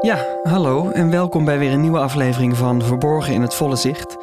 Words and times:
Ja, 0.00 0.40
hallo 0.42 0.90
en 0.90 1.10
welkom 1.10 1.44
bij 1.44 1.58
weer 1.58 1.72
een 1.72 1.80
nieuwe 1.80 1.98
aflevering 1.98 2.56
van 2.56 2.82
Verborgen 2.82 3.34
in 3.34 3.42
het 3.42 3.54
Volle 3.54 3.76
Zicht. 3.76 4.16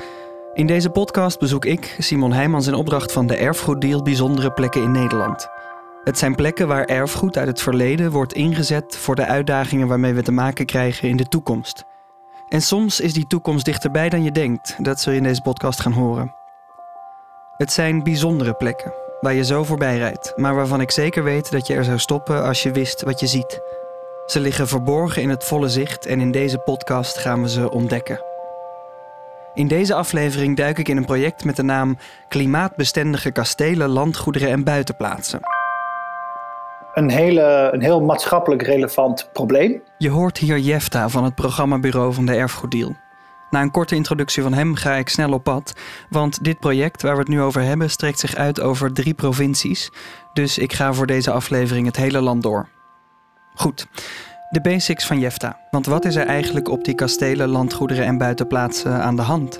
In 0.53 0.67
deze 0.67 0.89
podcast 0.89 1.39
bezoek 1.39 1.65
ik, 1.65 1.95
Simon 1.99 2.31
Heijmans, 2.31 2.67
in 2.67 2.73
opdracht 2.73 3.11
van 3.11 3.27
de 3.27 3.35
Erfgoeddeal 3.35 4.01
bijzondere 4.01 4.51
plekken 4.51 4.81
in 4.81 4.91
Nederland. 4.91 5.47
Het 6.03 6.17
zijn 6.17 6.35
plekken 6.35 6.67
waar 6.67 6.85
erfgoed 6.85 7.37
uit 7.37 7.47
het 7.47 7.61
verleden 7.61 8.11
wordt 8.11 8.33
ingezet 8.33 8.97
voor 8.97 9.15
de 9.15 9.25
uitdagingen 9.25 9.87
waarmee 9.87 10.13
we 10.13 10.21
te 10.21 10.31
maken 10.31 10.65
krijgen 10.65 11.09
in 11.09 11.17
de 11.17 11.27
toekomst. 11.27 11.83
En 12.47 12.61
soms 12.61 12.99
is 12.99 13.13
die 13.13 13.27
toekomst 13.27 13.65
dichterbij 13.65 14.09
dan 14.09 14.23
je 14.23 14.31
denkt, 14.31 14.75
dat 14.79 14.99
zul 14.99 15.11
je 15.11 15.17
in 15.17 15.23
deze 15.23 15.41
podcast 15.41 15.79
gaan 15.79 15.93
horen. 15.93 16.35
Het 17.57 17.71
zijn 17.71 18.03
bijzondere 18.03 18.53
plekken, 18.53 18.93
waar 19.21 19.33
je 19.33 19.43
zo 19.43 19.63
voorbij 19.63 19.97
rijdt, 19.97 20.33
maar 20.35 20.55
waarvan 20.55 20.81
ik 20.81 20.91
zeker 20.91 21.23
weet 21.23 21.51
dat 21.51 21.67
je 21.67 21.73
er 21.73 21.83
zou 21.83 21.99
stoppen 21.99 22.43
als 22.43 22.63
je 22.63 22.71
wist 22.71 23.01
wat 23.01 23.19
je 23.19 23.27
ziet. 23.27 23.78
Ze 24.29 24.39
liggen 24.39 24.67
verborgen 24.67 25.21
in 25.21 25.29
het 25.29 25.43
volle 25.43 25.69
zicht 25.69 26.05
en 26.05 26.19
in 26.19 26.31
deze 26.31 26.57
podcast 26.57 27.17
gaan 27.17 27.41
we 27.41 27.49
ze 27.49 27.71
ontdekken. 27.71 28.21
In 29.53 29.67
deze 29.67 29.93
aflevering 29.93 30.57
duik 30.57 30.77
ik 30.77 30.87
in 30.87 30.97
een 30.97 31.05
project 31.05 31.43
met 31.43 31.55
de 31.55 31.63
naam 31.63 31.97
Klimaatbestendige 32.27 33.31
kastelen, 33.31 33.89
landgoederen 33.89 34.49
en 34.49 34.63
buitenplaatsen. 34.63 35.39
Een, 36.93 37.09
hele, 37.09 37.69
een 37.71 37.81
heel 37.81 38.01
maatschappelijk 38.01 38.61
relevant 38.61 39.29
probleem. 39.33 39.81
Je 39.97 40.09
hoort 40.09 40.37
hier 40.37 40.57
Jefta 40.57 41.09
van 41.09 41.23
het 41.23 41.35
programmabureau 41.35 42.13
van 42.13 42.25
de 42.25 42.35
Erfgoeddeal. 42.35 42.95
Na 43.49 43.61
een 43.61 43.71
korte 43.71 43.95
introductie 43.95 44.43
van 44.43 44.53
hem 44.53 44.75
ga 44.75 44.93
ik 44.93 45.09
snel 45.09 45.31
op 45.31 45.43
pad, 45.43 45.73
want 46.09 46.43
dit 46.43 46.59
project 46.59 47.01
waar 47.01 47.13
we 47.13 47.19
het 47.19 47.27
nu 47.27 47.41
over 47.41 47.61
hebben 47.61 47.89
strekt 47.89 48.19
zich 48.19 48.35
uit 48.35 48.61
over 48.61 48.93
drie 48.93 49.13
provincies, 49.13 49.91
dus 50.33 50.57
ik 50.57 50.73
ga 50.73 50.93
voor 50.93 51.07
deze 51.07 51.31
aflevering 51.31 51.85
het 51.85 51.95
hele 51.95 52.21
land 52.21 52.43
door. 52.43 52.69
Goed, 53.59 53.87
de 54.49 54.61
basics 54.61 55.05
van 55.05 55.19
Jefta. 55.19 55.57
Want 55.71 55.85
wat 55.85 56.05
is 56.05 56.15
er 56.15 56.25
eigenlijk 56.25 56.69
op 56.69 56.83
die 56.83 56.95
kastelen, 56.95 57.49
landgoederen 57.49 58.05
en 58.05 58.17
buitenplaatsen 58.17 58.91
aan 58.91 59.15
de 59.15 59.21
hand? 59.21 59.59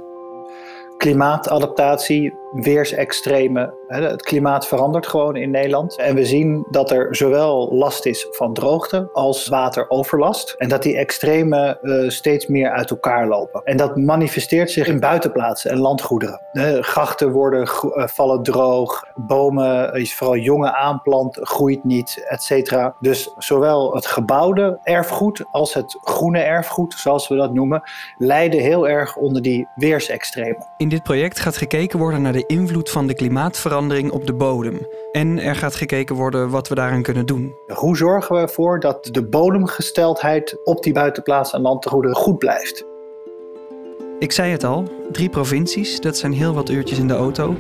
Klimaatadaptatie, 0.98 2.34
weersextremen. 2.52 3.74
Het 3.88 4.22
klimaat 4.22 4.68
verandert 4.68 5.08
gewoon 5.08 5.36
in 5.36 5.52
Nederland. 5.52 5.98
En 5.98 6.16
we 6.16 6.26
zien 6.26 6.68
dat 6.70 6.92
er 6.92 7.16
zowel 7.16 7.74
last 7.74 8.06
is 8.06 8.28
van 8.30 8.54
droogte 8.54 9.10
als 9.14 9.48
wateroverlast. 9.48 10.56
En 10.58 10.70
dat 10.70 10.84
die 10.84 10.98
extremen 10.98 11.78
uh, 11.82 12.10
steeds 12.10 12.48
meer 12.48 12.70
uit 12.72 12.90
elkaar 12.90 13.28
lopen. 13.28 13.62
En 13.64 13.78
dat 13.78 13.96
manifesteert 13.96 14.72
zich 14.72 14.88
in 14.88 15.00
buitenplaatsen 15.00 15.72
en 15.72 15.80
landgoederen. 15.80 16.42
De 16.52 16.84
grachten 16.84 17.32
worden, 17.32 17.62
uh, 17.62 18.08
vallen 18.08 18.44
droog, 18.44 19.04
bomen, 19.16 19.94
is 19.94 20.16
vooral 20.16 20.38
jonge 20.38 20.76
aanplant, 20.76 21.38
groeit 21.42 21.84
niet, 21.84 22.26
et 22.28 22.44
cetera. 22.44 22.96
Dus 23.00 23.34
zowel 23.38 23.94
het 23.94 24.06
gebouwde 24.06 24.80
erfgoed 24.84 25.46
als 25.52 25.74
het 25.74 25.98
groene 26.02 26.40
erfgoed, 26.40 26.94
zoals 26.94 27.28
we 27.28 27.36
dat 27.36 27.54
noemen, 27.54 27.84
lijden 28.18 28.60
heel 28.60 28.88
erg 28.88 29.16
onder 29.16 29.42
die 29.42 29.68
weersextremen. 29.76 30.68
In 30.78 30.90
dit 30.90 31.04
project 31.04 31.40
gaat 31.40 31.58
gekeken 31.58 32.00
worden 32.00 32.22
naar 32.22 32.34
de 32.34 32.39
de 32.40 32.54
invloed 32.56 32.90
van 32.90 33.08
de 33.08 33.14
klimaatverandering 33.14 34.12
op 34.12 34.26
de 34.26 34.34
bodem. 34.34 34.88
En 35.12 35.40
er 35.40 35.56
gaat 35.56 35.76
gekeken 35.76 36.16
worden 36.16 36.50
wat 36.50 36.68
we 36.68 36.76
daaraan 36.76 37.02
kunnen 37.02 37.26
doen. 37.26 37.56
Hoe 37.68 37.98
zorgen 37.98 38.36
we 38.36 38.42
ervoor 38.42 38.80
dat 38.80 39.10
de 39.12 39.26
bodemgesteldheid 39.26 40.58
op 40.64 40.84
die 40.84 40.94
buitenplaats 40.94 41.54
en 41.54 41.62
landgoederen 41.62 42.16
goed 42.16 42.38
blijft? 42.38 42.86
Ik 44.20 44.32
zei 44.32 44.52
het 44.52 44.64
al, 44.64 44.84
drie 45.12 45.30
provincies, 45.30 46.00
dat 46.00 46.18
zijn 46.18 46.34
heel 46.34 46.54
wat 46.54 46.70
uurtjes 46.70 47.00
in 47.00 47.08
de 47.08 47.14
auto. 47.14 47.56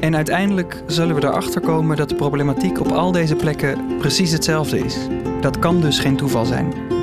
En 0.00 0.16
uiteindelijk 0.16 0.82
zullen 0.86 1.14
we 1.14 1.24
erachter 1.24 1.60
komen 1.60 1.96
dat 1.96 2.08
de 2.08 2.14
problematiek 2.14 2.80
op 2.80 2.92
al 2.92 3.12
deze 3.12 3.36
plekken 3.36 3.96
precies 3.98 4.32
hetzelfde 4.32 4.78
is. 4.78 4.98
Dat 5.40 5.58
kan 5.58 5.80
dus 5.80 5.98
geen 5.98 6.16
toeval 6.16 6.44
zijn. 6.44 6.93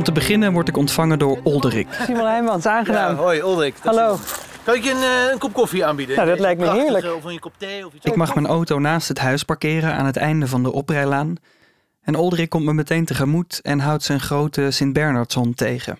Om 0.00 0.06
te 0.06 0.12
beginnen 0.12 0.52
word 0.52 0.68
ik 0.68 0.76
ontvangen 0.76 1.18
door 1.18 1.40
Olderik. 1.42 1.86
Simon 2.06 2.26
Heijmans, 2.26 2.66
aangenaam. 2.66 3.14
Ja, 3.14 3.22
hoi 3.22 3.42
Olderik. 3.42 3.74
Hallo. 3.82 4.18
Kan 4.62 4.74
ik 4.74 4.84
je 4.84 4.90
een, 4.90 4.96
eh, 4.96 5.32
een, 5.32 5.38
kop 5.38 5.52
koffie 5.52 5.84
aanbieden? 5.84 6.16
Nou, 6.16 6.28
dat 6.28 6.38
lijkt 6.38 6.60
me 6.60 6.70
heerlijk. 6.70 7.14
Of 7.16 7.24
een 7.24 7.38
kop 7.38 7.52
thee 7.56 7.86
of 7.86 7.94
iets 7.94 8.04
Ik 8.04 8.16
mag 8.16 8.34
mijn 8.34 8.46
auto 8.46 8.78
naast 8.78 9.08
het 9.08 9.18
huis 9.18 9.42
parkeren 9.42 9.94
aan 9.94 10.06
het 10.06 10.16
einde 10.16 10.46
van 10.46 10.62
de 10.62 10.72
oprijlaan. 10.72 11.34
En 12.00 12.16
Olderik 12.16 12.48
komt 12.48 12.64
me 12.64 12.72
meteen 12.72 13.04
tegemoet 13.04 13.60
en 13.62 13.78
houdt 13.78 14.02
zijn 14.02 14.20
grote 14.20 14.70
Sint-Bernardson 14.70 15.54
tegen. 15.54 15.98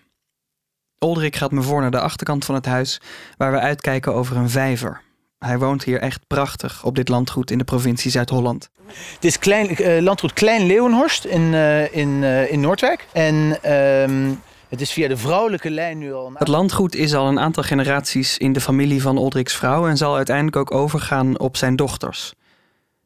Olderik 0.99 1.37
gaat 1.37 1.53
me 1.53 1.63
voor 1.63 1.81
naar 1.81 1.91
de 1.91 2.01
achterkant 2.01 2.45
van 2.45 2.55
het 2.55 2.67
huis, 2.67 3.01
waar 3.37 3.53
we 3.53 3.59
uitkijken 3.59 4.15
over 4.15 4.37
een 4.37 4.51
vijver. 4.51 5.01
Hij 5.47 5.59
woont 5.59 5.85
hier 5.85 6.01
echt 6.01 6.27
prachtig 6.27 6.85
op 6.85 6.95
dit 6.97 7.09
landgoed 7.09 7.51
in 7.51 7.59
de 7.59 7.65
provincie 7.65 8.11
Zuid-Holland. 8.11 8.71
Het 9.15 9.25
is 9.25 9.39
klein, 9.39 9.83
uh, 9.83 10.03
landgoed 10.03 10.33
Klein 10.33 10.67
Leeuwenhorst 10.67 11.25
in, 11.25 11.41
uh, 11.41 11.95
in, 11.97 12.09
uh, 12.09 12.53
in 12.53 12.61
Noordwijk. 12.61 13.07
En 13.13 13.63
ehm, 13.63 14.35
het 14.69 14.81
is 14.81 14.93
via 14.93 15.09
de 15.09 15.17
vrouwelijke 15.17 15.71
lijn 15.71 15.99
nu 15.99 16.13
al... 16.13 16.33
Het 16.35 16.49
landgoed 16.49 16.95
is 16.95 17.15
al 17.15 17.29
een 17.29 17.41
aantal 17.41 17.63
generaties 17.63 18.39
in 18.39 18.53
de 18.53 18.61
familie 18.61 19.03
van 19.03 19.19
Oldriks 19.19 19.57
vrouw... 19.57 19.89
en 19.89 19.97
zal 19.97 20.17
uiteindelijk 20.17 20.57
ook 20.57 20.71
overgaan 20.71 21.39
op 21.39 21.57
zijn 21.57 21.77
dochters. 21.77 22.35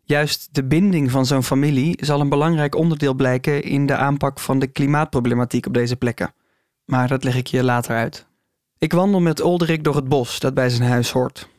Juist 0.05 0.49
de 0.53 0.65
binding 0.65 1.11
van 1.11 1.27
zo'n 1.27 1.43
familie 1.43 1.99
zal 2.00 2.21
een 2.21 2.28
belangrijk 2.28 2.75
onderdeel 2.75 3.15
blijken... 3.15 3.62
in 3.62 3.87
de 3.87 3.97
aanpak 3.97 4.41
van 4.41 4.59
de 4.59 4.67
klimaatproblematiek 4.67 5.67
op 5.67 5.75
deze 5.75 5.97
plekken. 5.97 6.34
Maar 6.84 7.09
dat 7.09 7.25
leg 7.25 7.37
ik 7.37 7.47
je 7.47 7.65
later 7.65 7.97
uit. 7.97 8.27
Ik 8.78 8.93
wandel 8.93 9.21
met 9.21 9.41
Olderik 9.41 9.84
door 9.84 9.97
het 9.97 10.09
bos 10.09 10.41
dat 10.41 10.55
bij 10.55 10.69
zijn 10.69 10.89
huis 10.89 11.11
hoort. 11.11 11.53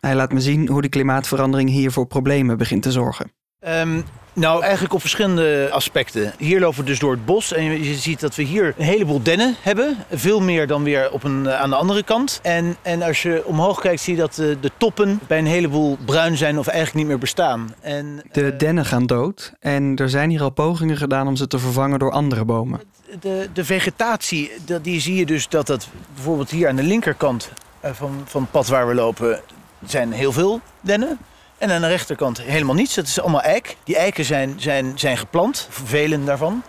Hij 0.00 0.14
laat 0.14 0.32
me 0.32 0.40
zien 0.40 0.68
hoe 0.68 0.82
de 0.82 0.88
klimaatverandering 0.88 1.70
hier 1.70 1.92
voor 1.92 2.06
problemen 2.06 2.58
begint 2.58 2.82
te 2.82 2.92
zorgen. 2.92 3.32
Um, 3.68 4.04
nou, 4.32 4.62
eigenlijk 4.62 4.94
op 4.94 5.00
verschillende 5.00 5.68
aspecten. 5.72 6.32
Hier 6.38 6.60
lopen 6.60 6.78
we 6.78 6.84
dus 6.84 6.98
door 6.98 7.12
het 7.12 7.24
bos 7.24 7.52
en 7.52 7.82
je 7.82 7.94
ziet 7.94 8.20
dat 8.20 8.34
we 8.34 8.42
hier 8.42 8.74
een 8.78 8.84
heleboel 8.84 9.22
dennen 9.22 9.54
hebben. 9.60 9.96
Veel 10.10 10.40
meer 10.40 10.66
dan 10.66 10.82
weer 10.82 11.12
op 11.12 11.24
een, 11.24 11.50
aan 11.50 11.70
de 11.70 11.76
andere 11.76 12.02
kant. 12.02 12.38
En, 12.42 12.76
en 12.82 13.02
als 13.02 13.22
je 13.22 13.42
omhoog 13.44 13.80
kijkt 13.80 14.00
zie 14.00 14.14
je 14.14 14.20
dat 14.20 14.34
de, 14.34 14.56
de 14.60 14.70
toppen 14.76 15.20
bij 15.26 15.38
een 15.38 15.46
heleboel 15.46 15.98
bruin 16.04 16.36
zijn 16.36 16.58
of 16.58 16.66
eigenlijk 16.66 16.98
niet 16.98 17.06
meer 17.06 17.18
bestaan. 17.18 17.74
En, 17.80 18.22
de 18.32 18.56
dennen 18.56 18.84
gaan 18.84 19.06
dood 19.06 19.52
en 19.58 19.96
er 19.96 20.10
zijn 20.10 20.30
hier 20.30 20.42
al 20.42 20.50
pogingen 20.50 20.96
gedaan 20.96 21.26
om 21.26 21.36
ze 21.36 21.46
te 21.46 21.58
vervangen 21.58 21.98
door 21.98 22.10
andere 22.10 22.44
bomen. 22.44 22.80
De, 23.20 23.48
de 23.52 23.64
vegetatie, 23.64 24.50
die 24.82 25.00
zie 25.00 25.14
je 25.14 25.26
dus 25.26 25.48
dat 25.48 25.66
dat 25.66 25.88
bijvoorbeeld 26.14 26.50
hier 26.50 26.68
aan 26.68 26.76
de 26.76 26.82
linkerkant 26.82 27.52
van, 27.82 28.22
van 28.24 28.42
het 28.42 28.50
pad 28.50 28.68
waar 28.68 28.88
we 28.88 28.94
lopen 28.94 29.40
zijn 29.86 30.12
heel 30.12 30.32
veel 30.32 30.60
dennen. 30.80 31.18
En 31.58 31.70
aan 31.70 31.80
de 31.80 31.86
rechterkant 31.86 32.42
helemaal 32.42 32.74
niets. 32.74 32.94
Dat 32.94 33.06
is 33.06 33.20
allemaal 33.20 33.42
eik. 33.42 33.76
Die 33.84 33.96
eiken 33.96 34.24
zijn, 34.24 34.54
zijn, 34.56 34.92
zijn 34.94 35.16
geplant, 35.16 35.68
velen 35.70 36.24
daarvan. 36.24 36.62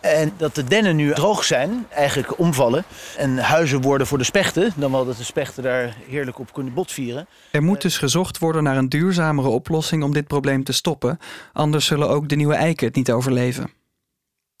En 0.00 0.32
dat 0.36 0.54
de 0.54 0.64
dennen 0.64 0.96
nu 0.96 1.12
droog 1.12 1.44
zijn, 1.44 1.86
eigenlijk 1.90 2.38
omvallen. 2.38 2.84
En 3.16 3.38
huizen 3.38 3.80
worden 3.80 4.06
voor 4.06 4.18
de 4.18 4.24
spechten. 4.24 4.72
Dan 4.76 4.90
wel 4.90 5.04
dat 5.04 5.16
de 5.16 5.24
spechten 5.24 5.62
daar 5.62 5.96
heerlijk 6.08 6.38
op 6.38 6.52
kunnen 6.52 6.74
botvieren. 6.74 7.26
Er 7.50 7.62
moet 7.62 7.82
dus 7.82 7.98
gezocht 7.98 8.38
worden 8.38 8.62
naar 8.62 8.76
een 8.76 8.88
duurzamere 8.88 9.48
oplossing 9.48 10.02
om 10.02 10.12
dit 10.12 10.26
probleem 10.26 10.64
te 10.64 10.72
stoppen. 10.72 11.18
Anders 11.52 11.86
zullen 11.86 12.08
ook 12.08 12.28
de 12.28 12.36
nieuwe 12.36 12.54
eiken 12.54 12.86
het 12.86 12.96
niet 12.96 13.12
overleven. 13.12 13.70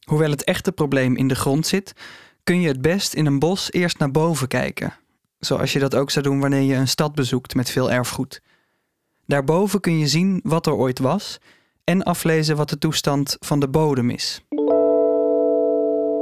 Hoewel 0.04 0.30
het 0.30 0.44
echte 0.44 0.72
probleem 0.72 1.16
in 1.16 1.28
de 1.28 1.34
grond 1.34 1.66
zit, 1.66 1.92
kun 2.44 2.60
je 2.60 2.68
het 2.68 2.82
best 2.82 3.14
in 3.14 3.26
een 3.26 3.38
bos 3.38 3.72
eerst 3.72 3.98
naar 3.98 4.10
boven 4.10 4.48
kijken. 4.48 4.94
Zoals 5.44 5.72
je 5.72 5.78
dat 5.78 5.94
ook 5.94 6.10
zou 6.10 6.24
doen 6.24 6.40
wanneer 6.40 6.62
je 6.62 6.74
een 6.74 6.88
stad 6.88 7.14
bezoekt 7.14 7.54
met 7.54 7.70
veel 7.70 7.90
erfgoed. 7.90 8.42
Daarboven 9.26 9.80
kun 9.80 9.98
je 9.98 10.06
zien 10.06 10.40
wat 10.42 10.66
er 10.66 10.74
ooit 10.74 10.98
was 10.98 11.38
en 11.84 12.02
aflezen 12.02 12.56
wat 12.56 12.68
de 12.68 12.78
toestand 12.78 13.36
van 13.40 13.60
de 13.60 13.68
bodem 13.68 14.10
is. 14.10 14.42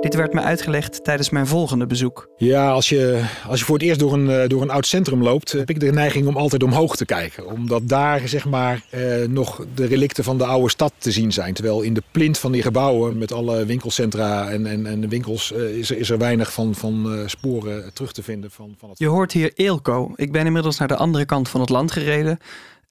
Dit 0.02 0.14
werd 0.14 0.32
me 0.32 0.40
uitgelegd 0.40 1.04
tijdens 1.04 1.30
mijn 1.30 1.46
volgende 1.46 1.86
bezoek. 1.86 2.28
Ja, 2.36 2.70
als 2.70 2.88
je, 2.88 3.24
als 3.48 3.58
je 3.58 3.64
voor 3.64 3.74
het 3.74 3.84
eerst 3.84 4.00
door 4.00 4.12
een, 4.12 4.30
eh, 4.30 4.48
door 4.48 4.62
een 4.62 4.70
oud 4.70 4.86
centrum 4.86 5.22
loopt, 5.22 5.52
heb 5.52 5.70
ik 5.70 5.80
de 5.80 5.92
neiging 5.92 6.26
om 6.26 6.36
altijd 6.36 6.62
omhoog 6.62 6.96
te 6.96 7.04
kijken. 7.04 7.46
Omdat 7.46 7.88
daar 7.88 8.28
zeg 8.28 8.44
maar, 8.44 8.82
eh, 8.90 9.00
nog 9.28 9.64
de 9.74 9.86
relicten 9.86 10.24
van 10.24 10.38
de 10.38 10.44
oude 10.44 10.70
stad 10.70 10.92
te 10.98 11.10
zien 11.10 11.32
zijn. 11.32 11.54
Terwijl 11.54 11.82
in 11.82 11.94
de 11.94 12.02
plint 12.10 12.38
van 12.38 12.52
die 12.52 12.62
gebouwen 12.62 13.18
met 13.18 13.32
alle 13.32 13.64
winkelcentra 13.64 14.50
en, 14.50 14.66
en, 14.66 14.86
en 14.86 15.00
de 15.00 15.08
winkels 15.08 15.52
eh, 15.52 15.76
is, 15.76 15.90
er, 15.90 15.98
is 15.98 16.10
er 16.10 16.18
weinig 16.18 16.52
van, 16.52 16.74
van 16.74 17.14
uh, 17.14 17.26
sporen 17.26 17.92
terug 17.92 18.12
te 18.12 18.22
vinden. 18.22 18.50
Van, 18.50 18.74
van 18.78 18.88
het... 18.88 18.98
Je 18.98 19.06
hoort 19.06 19.32
hier 19.32 19.52
Eelco. 19.54 20.12
Ik 20.14 20.32
ben 20.32 20.46
inmiddels 20.46 20.78
naar 20.78 20.88
de 20.88 20.96
andere 20.96 21.24
kant 21.24 21.48
van 21.48 21.60
het 21.60 21.70
land 21.70 21.92
gereden. 21.92 22.38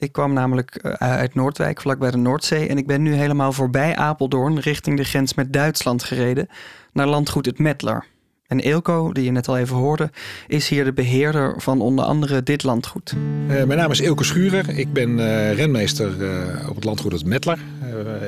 Ik 0.02 0.12
kwam 0.12 0.34
namelijk 0.34 0.76
eh, 0.76 0.92
uit 0.94 1.36
Noordwijk, 1.36 1.82
vlakbij 1.82 2.12
de 2.12 2.18
Noordzee. 2.18 2.68
En 2.68 2.78
ik 2.78 2.88
ben 2.88 3.02
nu 3.02 3.14
helemaal 3.14 3.54
voorbij 3.54 3.96
Apeldoorn 3.96 4.60
richting 4.60 4.98
de 4.98 5.04
grens 5.04 5.34
met 5.34 5.54
Duitsland 5.54 6.04
gereden. 6.04 6.48
Naar 6.94 7.08
landgoed 7.08 7.46
het 7.46 7.60
Metler. 7.60 8.06
En 8.48 8.60
Eelco, 8.60 9.12
die 9.12 9.24
je 9.24 9.32
net 9.32 9.48
al 9.48 9.58
even 9.58 9.76
hoorde, 9.76 10.10
is 10.48 10.70
hier 10.70 10.84
de 10.84 10.94
beheerder 10.94 11.54
van 11.58 11.82
onder 11.82 12.06
andere 12.06 12.44
dit 12.44 12.64
landgoed. 12.64 13.14
Uh, 13.14 13.48
mijn 13.48 13.80
naam 13.80 13.92
is 13.92 14.00
Eelco 14.00 14.24
Schurer. 14.24 14.70
Ik 14.78 14.94
ben 14.94 15.10
uh, 15.10 15.54
renmeester 15.54 16.22
uh, 16.22 16.70
op 16.70 16.76
het 16.76 16.84
landgoed 16.84 17.12
het 17.12 17.26
Metler 17.26 17.60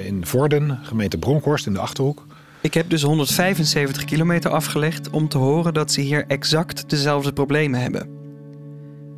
in 0.05 0.25
Vorden, 0.25 0.79
gemeente 0.83 1.17
Bronkhorst 1.17 1.65
in 1.65 1.73
de 1.73 1.79
Achterhoek. 1.79 2.25
Ik 2.61 2.73
heb 2.73 2.89
dus 2.89 3.01
175 3.01 4.05
kilometer 4.05 4.51
afgelegd 4.51 5.09
om 5.09 5.27
te 5.27 5.37
horen 5.37 5.73
dat 5.73 5.91
ze 5.91 6.01
hier 6.01 6.25
exact 6.27 6.89
dezelfde 6.89 7.33
problemen 7.33 7.79
hebben. 7.79 8.22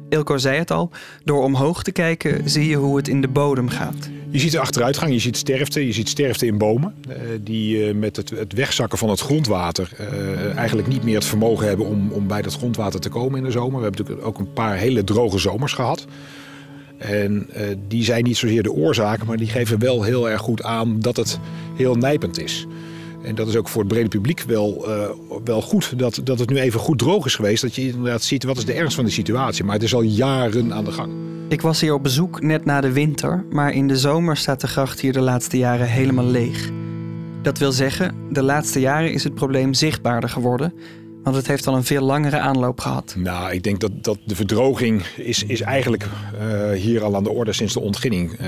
Ilko 0.10 0.38
zei 0.38 0.58
het 0.58 0.72
al, 0.72 0.90
door 1.24 1.44
omhoog 1.44 1.84
te 1.84 1.92
kijken 1.92 2.50
zie 2.50 2.68
je 2.68 2.76
hoe 2.76 2.98
het 2.98 3.08
in 3.08 3.22
de 3.22 3.28
bodem 3.28 3.70
gaat. 3.70 4.10
Je 4.30 4.40
ziet 4.40 4.52
de 4.52 4.60
achteruitgang, 4.60 5.12
je 5.12 5.20
ziet 5.20 5.38
sterfte, 5.38 5.86
je 5.86 5.94
ziet 5.94 6.10
sterfte 6.10 6.46
in 6.46 6.58
bomen. 6.58 6.96
eh, 7.08 7.16
die 7.42 7.88
eh, 7.88 7.96
met 7.96 8.16
het, 8.16 8.54
wegzakken 8.54 8.98
van 8.98 9.10
het 9.10 9.20
grondwater 9.20 9.90
eh, 9.98 10.56
eigenlijk 10.58 10.88
niet 10.88 11.04
meer 11.04 11.16
het 11.16 11.26
vermogen 11.26 11.68
hebben 11.68 11.86
om, 11.86 12.12
om 12.12 12.28
bij 12.28 12.42
dat 12.42 12.54
grondwater 12.54 13.00
te 13.00 13.10
komen 13.10 13.38
in 13.38 13.44
de 13.44 13.52
zomer. 13.52 13.78
We 13.78 13.84
hebben 13.84 14.02
natuurlijk 14.02 14.28
ook 14.28 14.40
een 14.40 14.54
paar 14.54 14.76
hele 14.76 15.04
droge 15.04 15.38
zomers 15.38 15.74
gehad. 15.74 16.06
En 16.98 17.50
die 17.88 18.04
zijn 18.04 18.24
niet 18.24 18.38
zozeer 18.38 18.64
de 18.64 18.72
oorzaken, 18.72 19.28
maar 19.28 19.38
die 19.38 19.48
geven 19.48 19.80
wel 19.80 20.04
heel 20.04 20.30
erg 20.30 20.42
goed 20.42 20.64
aan 20.64 21.00
dat 21.00 21.16
het 21.16 21.40
heel 21.76 21.96
nijpend 21.96 22.40
is. 22.40 22.66
En 23.26 23.36
dat 23.36 23.48
is 23.48 23.56
ook 23.56 23.68
voor 23.68 23.82
het 23.82 23.92
brede 23.92 24.10
publiek 24.10 24.42
wel, 24.42 24.86
eh, 24.88 25.10
wel 25.44 25.62
goed 25.62 26.00
dat, 26.00 26.22
dat 26.24 26.40
het 26.40 26.50
nu 26.50 26.58
even 26.58 26.80
goed 26.80 27.00
droog 27.00 27.26
is 27.26 27.36
geweest. 27.36 27.62
Dat 27.62 27.76
je 27.76 27.88
inderdaad 27.88 28.24
ziet 28.24 28.44
wat 28.44 28.58
is 28.58 28.66
de 28.66 28.74
ernst 28.74 28.96
van 28.96 29.06
de 29.06 29.12
situatie. 29.12 29.64
Maar 29.64 29.74
het 29.74 29.84
is 29.84 29.94
al 29.94 30.02
jaren 30.02 30.74
aan 30.74 30.86
de 30.86 30.92
gang. 30.92 31.14
Ik 31.50 31.62
was 31.62 31.82
hier 31.82 31.94
op 31.94 32.04
bezoek 32.04 32.42
net 32.42 32.66
na 32.66 32.82
de 32.82 32.92
winter, 32.92 33.46
maar 33.50 33.74
in 33.74 33.88
de 33.88 33.98
zomer 33.98 34.38
staat 34.38 34.62
de 34.62 34.68
gracht 34.68 35.00
hier 35.00 35.14
de 35.14 35.22
laatste 35.22 35.58
jaren 35.58 35.88
helemaal 35.88 36.26
leeg. 36.26 36.70
Dat 37.42 37.58
wil 37.58 37.72
zeggen, 37.72 38.16
de 38.30 38.44
laatste 38.44 38.80
jaren 38.80 39.14
is 39.14 39.24
het 39.24 39.34
probleem 39.34 39.74
zichtbaarder 39.74 40.30
geworden, 40.30 40.74
want 41.26 41.38
het 41.38 41.48
heeft 41.48 41.68
al 41.68 41.76
een 41.76 41.84
veel 41.84 42.02
langere 42.02 42.40
aanloop 42.40 42.80
gehad. 42.80 43.16
Nou, 43.18 43.52
ik 43.52 43.64
denk 43.64 43.80
dat, 43.80 43.92
dat 44.04 44.18
de 44.26 44.36
verdroging 44.36 45.06
is, 45.06 45.44
is 45.44 45.62
eigenlijk 45.62 46.08
eh, 46.40 46.72
hier 46.72 47.04
al 47.04 47.16
aan 47.16 47.24
de 47.24 47.32
orde 47.32 47.54
sinds 47.54 47.74
de 47.74 47.80
ontginning 47.80 48.34
eh, 48.34 48.48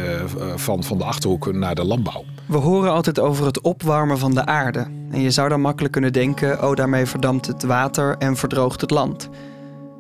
van, 0.56 0.84
van 0.84 0.98
de 0.98 1.04
Achterhoek 1.04 1.54
naar 1.54 1.76
de 1.76 1.86
landbouw. 1.86 2.24
We 2.46 2.58
horen 2.58 2.92
altijd 2.92 3.20
over 3.20 3.46
het 3.46 3.62
opwarmen 3.62 4.18
van 4.18 4.34
de 4.34 4.46
aarde. 4.46 4.88
En 5.12 5.22
je 5.22 5.32
zou 5.32 5.50
dan 5.50 5.62
makkelijk 5.62 5.94
kunnen 5.94 6.14
denken: 6.14 6.64
oh, 6.64 6.76
daarmee 6.76 7.06
verdampt 7.06 7.48
het 7.48 7.64
water 7.64 8.16
en 8.18 8.36
verdroogt 8.36 8.82
het 8.82 8.92
land. 8.92 9.30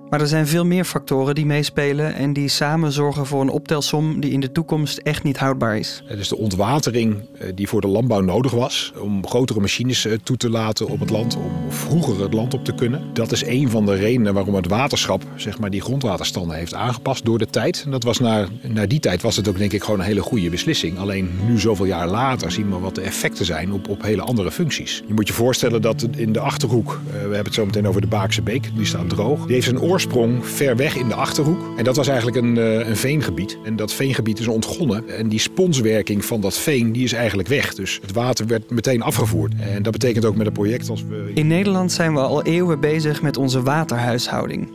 Maar 0.09 0.21
er 0.21 0.27
zijn 0.27 0.48
veel 0.48 0.65
meer 0.65 0.86
factoren 0.86 1.36
die 1.36 1.45
meespelen 1.45 2.15
en 2.15 2.33
die 2.33 2.48
samen 2.48 2.92
zorgen 2.92 3.25
voor 3.25 3.42
een 3.42 3.50
optelsom 3.50 4.19
die 4.19 4.31
in 4.31 4.39
de 4.39 4.51
toekomst 4.51 4.98
echt 4.98 5.24
niet 5.24 5.38
houdbaar 5.38 5.77
is. 5.77 6.04
Het 6.06 6.19
is 6.19 6.27
de 6.27 6.38
ontwatering 6.38 7.15
eh, 7.39 7.48
die 7.56 7.68
voor 7.68 7.81
de 7.81 7.88
landbouw 7.88 8.21
nodig 8.21 8.51
was 8.51 8.94
om 9.00 9.27
grotere 9.27 9.59
machines 9.59 10.06
eh, 10.06 10.13
toe 10.24 10.38
te 10.38 10.50
laten 10.50 10.88
op 10.88 11.00
het 11.00 11.09
land, 11.09 11.36
om 11.36 11.51
vroeger 11.69 12.21
het 12.21 12.33
land 12.33 12.54
op 12.54 12.65
te 12.65 12.74
kunnen. 12.74 13.01
Dat 13.13 13.31
is 13.31 13.45
een 13.45 13.69
van 13.69 13.86
de 13.86 13.95
redenen 13.95 14.33
waarom 14.33 14.56
het 14.56 14.68
waterschap 14.68 15.24
zeg 15.36 15.59
maar, 15.59 15.69
die 15.69 15.81
grondwaterstanden 15.81 16.57
heeft 16.57 16.74
aangepast 16.74 17.25
door 17.25 17.38
de 17.38 17.48
tijd. 17.48 17.81
En 17.86 17.92
dat 17.92 18.03
was 18.03 18.19
naar, 18.19 18.48
naar 18.62 18.88
die 18.88 19.00
tijd 19.00 19.21
was 19.21 19.36
het 19.36 19.48
ook 19.48 19.57
denk 19.57 19.74
ik 19.74 19.83
gewoon 19.83 20.00
een 20.00 20.06
hele 20.06 20.21
goede 20.21 20.50
beslissing. 20.50 20.98
Alleen 20.98 21.30
nu 21.48 21.60
zoveel 21.60 21.86
jaar 21.86 22.07
later 22.07 22.51
zien 22.51 22.69
we 22.69 22.80
wat 22.80 22.95
de 22.95 23.01
effecten 23.01 23.45
zijn 23.45 23.71
op, 23.71 23.89
op 23.89 24.01
hele 24.01 24.21
andere 24.21 24.51
functies. 24.51 25.03
Je 25.07 25.13
moet 25.13 25.27
je 25.27 25.33
voorstellen 25.33 25.81
dat 25.81 26.07
in 26.15 26.31
de 26.31 26.39
Achterhoek, 26.39 27.01
eh, 27.07 27.13
we 27.13 27.19
hebben 27.19 27.44
het 27.44 27.53
zo 27.53 27.65
meteen 27.65 27.88
over 27.88 28.01
de 28.01 28.07
Baakse 28.07 28.42
Beek, 28.42 28.69
die 28.75 28.86
staat 28.86 29.10
droog. 29.10 29.45
Die 29.45 29.56
heeft 29.56 29.68
een 29.68 29.80
oorsprong 29.97 30.45
ver 30.45 30.75
weg 30.75 30.95
in 30.95 31.07
de 31.07 31.15
Achterhoek. 31.15 31.77
En 31.77 31.83
dat 31.83 31.95
was 31.95 32.07
eigenlijk 32.07 32.38
een, 32.38 32.57
eh, 32.57 32.88
een 32.88 32.95
veengebied. 32.95 33.57
En 33.63 33.75
dat 33.75 33.94
veengebied 33.94 34.39
is 34.39 34.47
ontgonnen. 34.47 35.09
En 35.09 35.29
die 35.29 35.39
sponswerking 35.39 36.25
van 36.25 36.41
dat 36.41 36.57
veen 36.57 36.91
die 36.91 37.03
is 37.03 37.13
eigenlijk 37.13 37.47
weg. 37.47 37.73
Dus 37.73 37.99
het 38.01 38.11
water 38.11 38.47
werd 38.47 38.69
meteen 38.69 39.01
afgevoerd. 39.01 39.53
En 39.59 39.83
dat 39.83 39.91
betekent 39.91 40.25
ook 40.25 40.35
met 40.35 40.47
een 40.47 40.53
project 40.53 40.89
als 40.89 41.03
we... 41.03 41.31
In 41.33 41.47
Nederland 41.47 41.91
zijn 41.91 42.13
we 42.13 42.19
al 42.19 42.44
eeuwen 42.44 42.79
bezig 42.79 43.21
met 43.21 43.38
onze 43.38 43.61
waterhuishouding. 43.61 44.69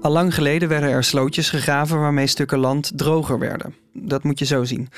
Al 0.00 0.10
lang 0.10 0.34
geleden 0.34 0.68
werden 0.68 0.90
er 0.90 1.04
slootjes 1.04 1.50
gegraven 1.50 2.00
waarmee 2.00 2.26
stukken 2.26 2.58
land 2.58 2.92
droger 2.94 3.38
werden. 3.38 3.74
Dat 3.92 4.22
moet 4.22 4.38
je 4.38 4.44
zo 4.44 4.64
zien. 4.64 4.88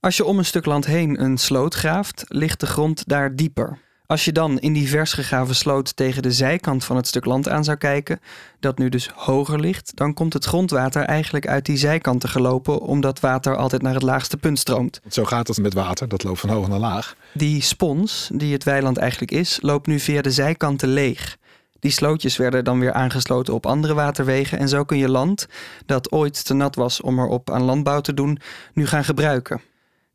Als 0.00 0.16
je 0.16 0.24
om 0.24 0.38
een 0.38 0.44
stuk 0.44 0.64
land 0.64 0.86
heen 0.86 1.22
een 1.22 1.38
sloot 1.38 1.74
graaft, 1.74 2.24
ligt 2.28 2.60
de 2.60 2.66
grond 2.66 3.02
daar 3.06 3.36
dieper. 3.36 3.78
Als 4.06 4.24
je 4.24 4.32
dan 4.32 4.58
in 4.58 4.72
die 4.72 4.88
vers 4.88 5.12
gegraven 5.12 5.54
sloot 5.54 5.96
tegen 5.96 6.22
de 6.22 6.32
zijkant 6.32 6.84
van 6.84 6.96
het 6.96 7.06
stuk 7.06 7.24
land 7.24 7.48
aan 7.48 7.64
zou 7.64 7.76
kijken, 7.76 8.20
dat 8.60 8.78
nu 8.78 8.88
dus 8.88 9.10
hoger 9.14 9.60
ligt, 9.60 9.96
dan 9.96 10.14
komt 10.14 10.32
het 10.32 10.44
grondwater 10.44 11.02
eigenlijk 11.02 11.46
uit 11.46 11.66
die 11.66 11.76
zijkanten 11.76 12.28
gelopen, 12.28 12.80
omdat 12.80 13.20
water 13.20 13.56
altijd 13.56 13.82
naar 13.82 13.94
het 13.94 14.02
laagste 14.02 14.36
punt 14.36 14.58
stroomt. 14.58 14.98
Want 15.02 15.14
zo 15.14 15.24
gaat 15.24 15.48
het 15.48 15.58
met 15.58 15.74
water, 15.74 16.08
dat 16.08 16.22
loopt 16.22 16.40
van 16.40 16.50
hoog 16.50 16.68
naar 16.68 16.78
laag. 16.78 17.16
Die 17.32 17.62
spons, 17.62 18.30
die 18.32 18.52
het 18.52 18.64
weiland 18.64 18.96
eigenlijk 18.96 19.32
is, 19.32 19.58
loopt 19.62 19.86
nu 19.86 20.00
via 20.00 20.22
de 20.22 20.30
zijkanten 20.30 20.88
leeg. 20.88 21.36
Die 21.80 21.92
slootjes 21.92 22.36
werden 22.36 22.64
dan 22.64 22.78
weer 22.80 22.92
aangesloten 22.92 23.54
op 23.54 23.66
andere 23.66 23.94
waterwegen 23.94 24.58
en 24.58 24.68
zo 24.68 24.84
kun 24.84 24.98
je 24.98 25.08
land, 25.08 25.46
dat 25.86 26.12
ooit 26.12 26.44
te 26.44 26.54
nat 26.54 26.74
was 26.74 27.00
om 27.00 27.18
erop 27.18 27.50
aan 27.50 27.62
landbouw 27.62 28.00
te 28.00 28.14
doen, 28.14 28.38
nu 28.72 28.86
gaan 28.86 29.04
gebruiken. 29.04 29.60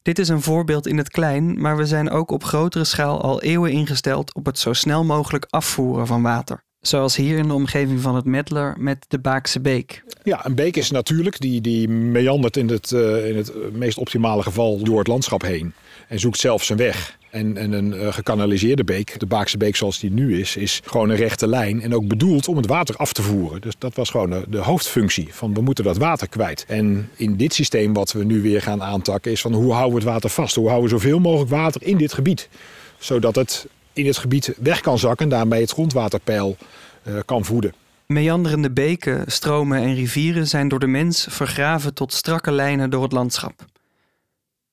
Dit 0.09 0.19
is 0.19 0.29
een 0.29 0.41
voorbeeld 0.41 0.87
in 0.87 0.97
het 0.97 1.09
klein, 1.09 1.61
maar 1.61 1.77
we 1.77 1.85
zijn 1.85 2.09
ook 2.09 2.31
op 2.31 2.43
grotere 2.43 2.83
schaal 2.83 3.21
al 3.21 3.41
eeuwen 3.41 3.71
ingesteld 3.71 4.33
op 4.33 4.45
het 4.45 4.59
zo 4.59 4.73
snel 4.73 5.03
mogelijk 5.03 5.45
afvoeren 5.49 6.07
van 6.07 6.21
water. 6.21 6.63
Zoals 6.81 7.15
hier 7.15 7.37
in 7.37 7.47
de 7.47 7.53
omgeving 7.53 8.01
van 8.01 8.15
het 8.15 8.25
Medler 8.25 8.75
met 8.77 9.05
de 9.07 9.19
Baakse 9.19 9.59
Beek. 9.61 10.03
Ja, 10.23 10.45
een 10.45 10.55
beek 10.55 10.75
is 10.75 10.91
natuurlijk, 10.91 11.39
die, 11.39 11.61
die 11.61 11.89
meandert 11.89 12.57
in 12.57 12.69
het, 12.69 12.91
eh, 12.91 13.29
in 13.29 13.37
het 13.37 13.53
meest 13.73 13.97
optimale 13.97 14.43
geval 14.43 14.83
door 14.83 14.97
het 14.97 15.07
landschap 15.07 15.41
heen. 15.41 15.73
En 16.07 16.19
zoekt 16.19 16.39
zelf 16.39 16.63
zijn 16.63 16.77
weg. 16.77 17.17
En, 17.29 17.57
en 17.57 17.71
een 17.71 17.93
eh, 17.93 18.13
gekanaliseerde 18.13 18.83
beek, 18.83 19.19
de 19.19 19.25
Baakse 19.25 19.57
beek 19.57 19.75
zoals 19.75 19.99
die 19.99 20.11
nu 20.11 20.39
is, 20.39 20.55
is 20.55 20.81
gewoon 20.85 21.09
een 21.09 21.15
rechte 21.15 21.47
lijn. 21.47 21.81
En 21.81 21.95
ook 21.95 22.07
bedoeld 22.07 22.47
om 22.47 22.57
het 22.57 22.67
water 22.67 22.95
af 22.95 23.13
te 23.13 23.21
voeren. 23.21 23.61
Dus 23.61 23.73
dat 23.77 23.95
was 23.95 24.09
gewoon 24.09 24.29
de, 24.29 24.43
de 24.47 24.57
hoofdfunctie 24.57 25.27
van 25.31 25.53
we 25.53 25.61
moeten 25.61 25.83
dat 25.83 25.97
water 25.97 26.29
kwijt. 26.29 26.65
En 26.67 27.09
in 27.15 27.35
dit 27.35 27.53
systeem 27.53 27.93
wat 27.93 28.11
we 28.11 28.23
nu 28.23 28.41
weer 28.41 28.61
gaan 28.61 28.83
aantakken 28.83 29.31
is 29.31 29.41
van 29.41 29.53
hoe 29.53 29.73
houden 29.73 29.93
we 29.93 29.99
het 29.99 30.09
water 30.09 30.29
vast? 30.29 30.55
Hoe 30.55 30.67
houden 30.67 30.89
we 30.89 30.95
zoveel 30.95 31.19
mogelijk 31.19 31.49
water 31.49 31.83
in 31.83 31.97
dit 31.97 32.13
gebied? 32.13 32.49
Zodat 32.97 33.35
het 33.35 33.67
in 33.93 34.05
het 34.05 34.17
gebied 34.17 34.53
weg 34.59 34.81
kan 34.81 34.99
zakken 34.99 35.25
en 35.25 35.31
daarmee 35.31 35.61
het 35.61 35.71
grondwaterpeil 35.71 36.57
eh, 37.03 37.13
kan 37.25 37.45
voeden. 37.45 37.73
Meanderende 38.05 38.71
beken, 38.71 39.23
stromen 39.27 39.81
en 39.81 39.95
rivieren 39.95 40.47
zijn 40.47 40.67
door 40.67 40.79
de 40.79 40.87
mens 40.87 41.27
vergraven 41.29 41.93
tot 41.93 42.13
strakke 42.13 42.51
lijnen 42.51 42.89
door 42.89 43.03
het 43.03 43.11
landschap. 43.11 43.65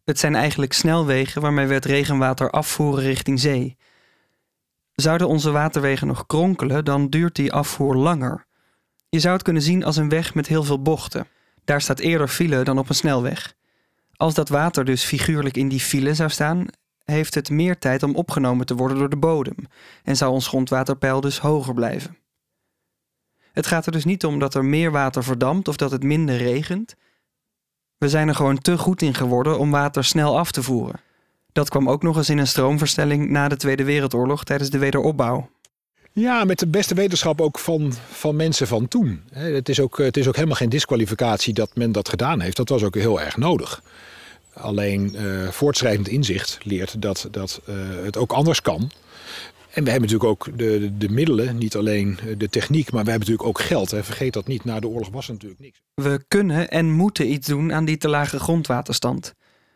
Het 0.06 0.18
zijn 0.18 0.34
eigenlijk 0.34 0.72
snelwegen 0.72 1.42
waarmee 1.42 1.66
we 1.66 1.74
het 1.74 1.84
regenwater 1.84 2.50
afvoeren 2.50 3.04
richting 3.04 3.40
zee. 3.40 3.76
Zouden 4.92 5.28
onze 5.28 5.50
waterwegen 5.50 6.06
nog 6.06 6.26
kronkelen, 6.26 6.84
dan 6.84 7.08
duurt 7.08 7.34
die 7.34 7.52
afvoer 7.52 7.96
langer. 7.96 8.46
Je 9.08 9.20
zou 9.20 9.34
het 9.34 9.42
kunnen 9.42 9.62
zien 9.62 9.84
als 9.84 9.96
een 9.96 10.08
weg 10.08 10.34
met 10.34 10.46
heel 10.46 10.64
veel 10.64 10.82
bochten. 10.82 11.26
Daar 11.64 11.80
staat 11.80 11.98
eerder 11.98 12.28
file 12.28 12.62
dan 12.62 12.78
op 12.78 12.88
een 12.88 12.94
snelweg. 12.94 13.54
Als 14.16 14.34
dat 14.34 14.48
water 14.48 14.84
dus 14.84 15.04
figuurlijk 15.04 15.56
in 15.56 15.68
die 15.68 15.80
file 15.80 16.14
zou 16.14 16.30
staan, 16.30 16.66
heeft 17.04 17.34
het 17.34 17.50
meer 17.50 17.78
tijd 17.78 18.02
om 18.02 18.14
opgenomen 18.14 18.66
te 18.66 18.74
worden 18.74 18.98
door 18.98 19.10
de 19.10 19.16
bodem 19.16 19.56
en 20.02 20.16
zou 20.16 20.32
ons 20.32 20.48
grondwaterpeil 20.48 21.20
dus 21.20 21.38
hoger 21.38 21.74
blijven. 21.74 22.16
Het 23.52 23.66
gaat 23.66 23.86
er 23.86 23.92
dus 23.92 24.04
niet 24.04 24.24
om 24.24 24.38
dat 24.38 24.54
er 24.54 24.64
meer 24.64 24.90
water 24.90 25.24
verdampt 25.24 25.68
of 25.68 25.76
dat 25.76 25.90
het 25.90 26.02
minder 26.02 26.36
regent. 26.36 26.94
We 27.98 28.08
zijn 28.08 28.28
er 28.28 28.34
gewoon 28.34 28.58
te 28.58 28.78
goed 28.78 29.02
in 29.02 29.14
geworden 29.14 29.58
om 29.58 29.70
water 29.70 30.04
snel 30.04 30.38
af 30.38 30.50
te 30.50 30.62
voeren. 30.62 31.00
Dat 31.52 31.68
kwam 31.68 31.88
ook 31.88 32.02
nog 32.02 32.16
eens 32.16 32.28
in 32.28 32.38
een 32.38 32.46
stroomverstelling 32.46 33.30
na 33.30 33.48
de 33.48 33.56
Tweede 33.56 33.84
Wereldoorlog 33.84 34.44
tijdens 34.44 34.70
de 34.70 34.78
wederopbouw. 34.78 35.50
Ja, 36.12 36.44
met 36.44 36.58
de 36.58 36.66
beste 36.66 36.94
wetenschap 36.94 37.40
ook 37.40 37.58
van, 37.58 37.92
van 38.10 38.36
mensen 38.36 38.66
van 38.66 38.88
toen. 38.88 39.22
Het 39.32 39.68
is, 39.68 39.80
ook, 39.80 39.98
het 39.98 40.16
is 40.16 40.28
ook 40.28 40.34
helemaal 40.34 40.56
geen 40.56 40.68
disqualificatie 40.68 41.54
dat 41.54 41.70
men 41.74 41.92
dat 41.92 42.08
gedaan 42.08 42.40
heeft. 42.40 42.56
Dat 42.56 42.68
was 42.68 42.82
ook 42.82 42.94
heel 42.94 43.20
erg 43.20 43.36
nodig. 43.36 43.82
Alleen 44.52 45.14
eh, 45.14 45.48
voortschrijdend 45.48 46.08
inzicht 46.08 46.58
leert 46.62 47.02
dat, 47.02 47.28
dat 47.30 47.60
eh, 47.66 47.74
het 48.04 48.16
ook 48.16 48.32
anders 48.32 48.62
kan. 48.62 48.90
En 49.76 49.84
we 49.84 49.90
hebben 49.90 50.08
natuurlijk 50.10 50.30
ook 50.30 50.58
de, 50.58 50.78
de, 50.78 50.96
de 50.96 51.08
middelen, 51.08 51.58
niet 51.58 51.76
alleen 51.76 52.18
de 52.38 52.48
techniek, 52.48 52.92
maar 52.92 53.04
we 53.04 53.10
hebben 53.10 53.28
natuurlijk 53.28 53.58
ook 53.58 53.66
geld. 53.66 53.90
Hè. 53.90 54.04
Vergeet 54.04 54.32
dat 54.32 54.46
niet, 54.46 54.64
na 54.64 54.80
de 54.80 54.88
oorlog 54.88 55.10
was 55.10 55.26
er 55.26 55.32
natuurlijk 55.32 55.60
niks. 55.60 55.82
We 55.94 56.24
kunnen 56.28 56.70
en 56.70 56.92
moeten 56.92 57.32
iets 57.32 57.46
doen 57.46 57.72
aan 57.72 57.84
die 57.84 57.96
te 57.96 58.08
lage 58.08 58.38
grondwaterstand. 58.38 59.34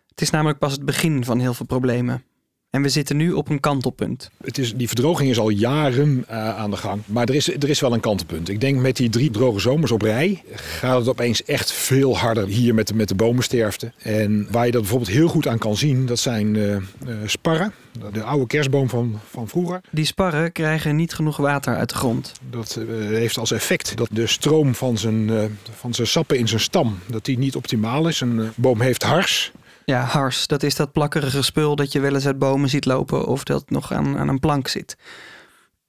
Het 0.08 0.20
is 0.20 0.30
namelijk 0.30 0.58
pas 0.58 0.72
het 0.72 0.84
begin 0.84 1.24
van 1.24 1.38
heel 1.38 1.54
veel 1.54 1.66
problemen. 1.66 2.24
En 2.70 2.82
we 2.82 2.88
zitten 2.88 3.16
nu 3.16 3.32
op 3.32 3.48
een 3.48 3.60
kantelpunt. 3.60 4.30
Het 4.42 4.58
is, 4.58 4.74
die 4.74 4.86
verdroging 4.86 5.30
is 5.30 5.38
al 5.38 5.48
jaren 5.48 6.24
uh, 6.30 6.58
aan 6.58 6.70
de 6.70 6.76
gang. 6.76 7.02
Maar 7.06 7.28
er 7.28 7.34
is, 7.34 7.48
er 7.48 7.68
is 7.68 7.80
wel 7.80 7.92
een 7.92 8.00
kantelpunt. 8.00 8.48
Ik 8.48 8.60
denk 8.60 8.80
met 8.80 8.96
die 8.96 9.08
drie 9.08 9.30
droge 9.30 9.60
zomers 9.60 9.90
op 9.90 10.02
rij 10.02 10.42
gaat 10.54 10.98
het 10.98 11.08
opeens 11.08 11.44
echt 11.44 11.72
veel 11.72 12.18
harder 12.18 12.46
hier 12.46 12.74
met 12.74 12.88
de, 12.88 12.94
met 12.94 13.08
de 13.08 13.14
bomensterfte. 13.14 13.92
En 14.02 14.46
waar 14.50 14.66
je 14.66 14.72
dat 14.72 14.80
bijvoorbeeld 14.80 15.10
heel 15.10 15.28
goed 15.28 15.46
aan 15.46 15.58
kan 15.58 15.76
zien, 15.76 16.06
dat 16.06 16.18
zijn 16.18 16.54
uh, 16.54 16.70
uh, 16.70 16.80
sparren. 17.26 17.72
De 18.12 18.22
oude 18.22 18.46
kerstboom 18.46 18.88
van, 18.88 19.20
van 19.30 19.48
vroeger. 19.48 19.80
Die 19.90 20.04
sparren 20.04 20.52
krijgen 20.52 20.96
niet 20.96 21.14
genoeg 21.14 21.36
water 21.36 21.76
uit 21.76 21.88
de 21.88 21.94
grond. 21.94 22.32
Dat 22.50 22.80
heeft 22.98 23.38
als 23.38 23.52
effect 23.52 23.96
dat 23.96 24.08
de 24.12 24.26
stroom 24.26 24.74
van 24.74 24.98
zijn, 24.98 25.30
van 25.78 25.94
zijn 25.94 26.06
sappen 26.06 26.38
in 26.38 26.48
zijn 26.48 26.60
stam 26.60 26.98
dat 27.06 27.24
die 27.24 27.38
niet 27.38 27.56
optimaal 27.56 28.08
is. 28.08 28.20
Een 28.20 28.50
boom 28.54 28.80
heeft 28.80 29.02
hars. 29.02 29.52
Ja, 29.90 30.04
hars. 30.04 30.46
Dat 30.46 30.62
is 30.62 30.74
dat 30.76 30.92
plakkerige 30.92 31.42
spul 31.42 31.76
dat 31.76 31.92
je 31.92 32.00
wel 32.00 32.14
eens 32.14 32.26
uit 32.26 32.38
bomen 32.38 32.68
ziet 32.68 32.84
lopen 32.84 33.26
of 33.26 33.44
dat 33.44 33.70
nog 33.70 33.92
aan, 33.92 34.18
aan 34.18 34.28
een 34.28 34.40
plank 34.40 34.68
zit. 34.68 34.96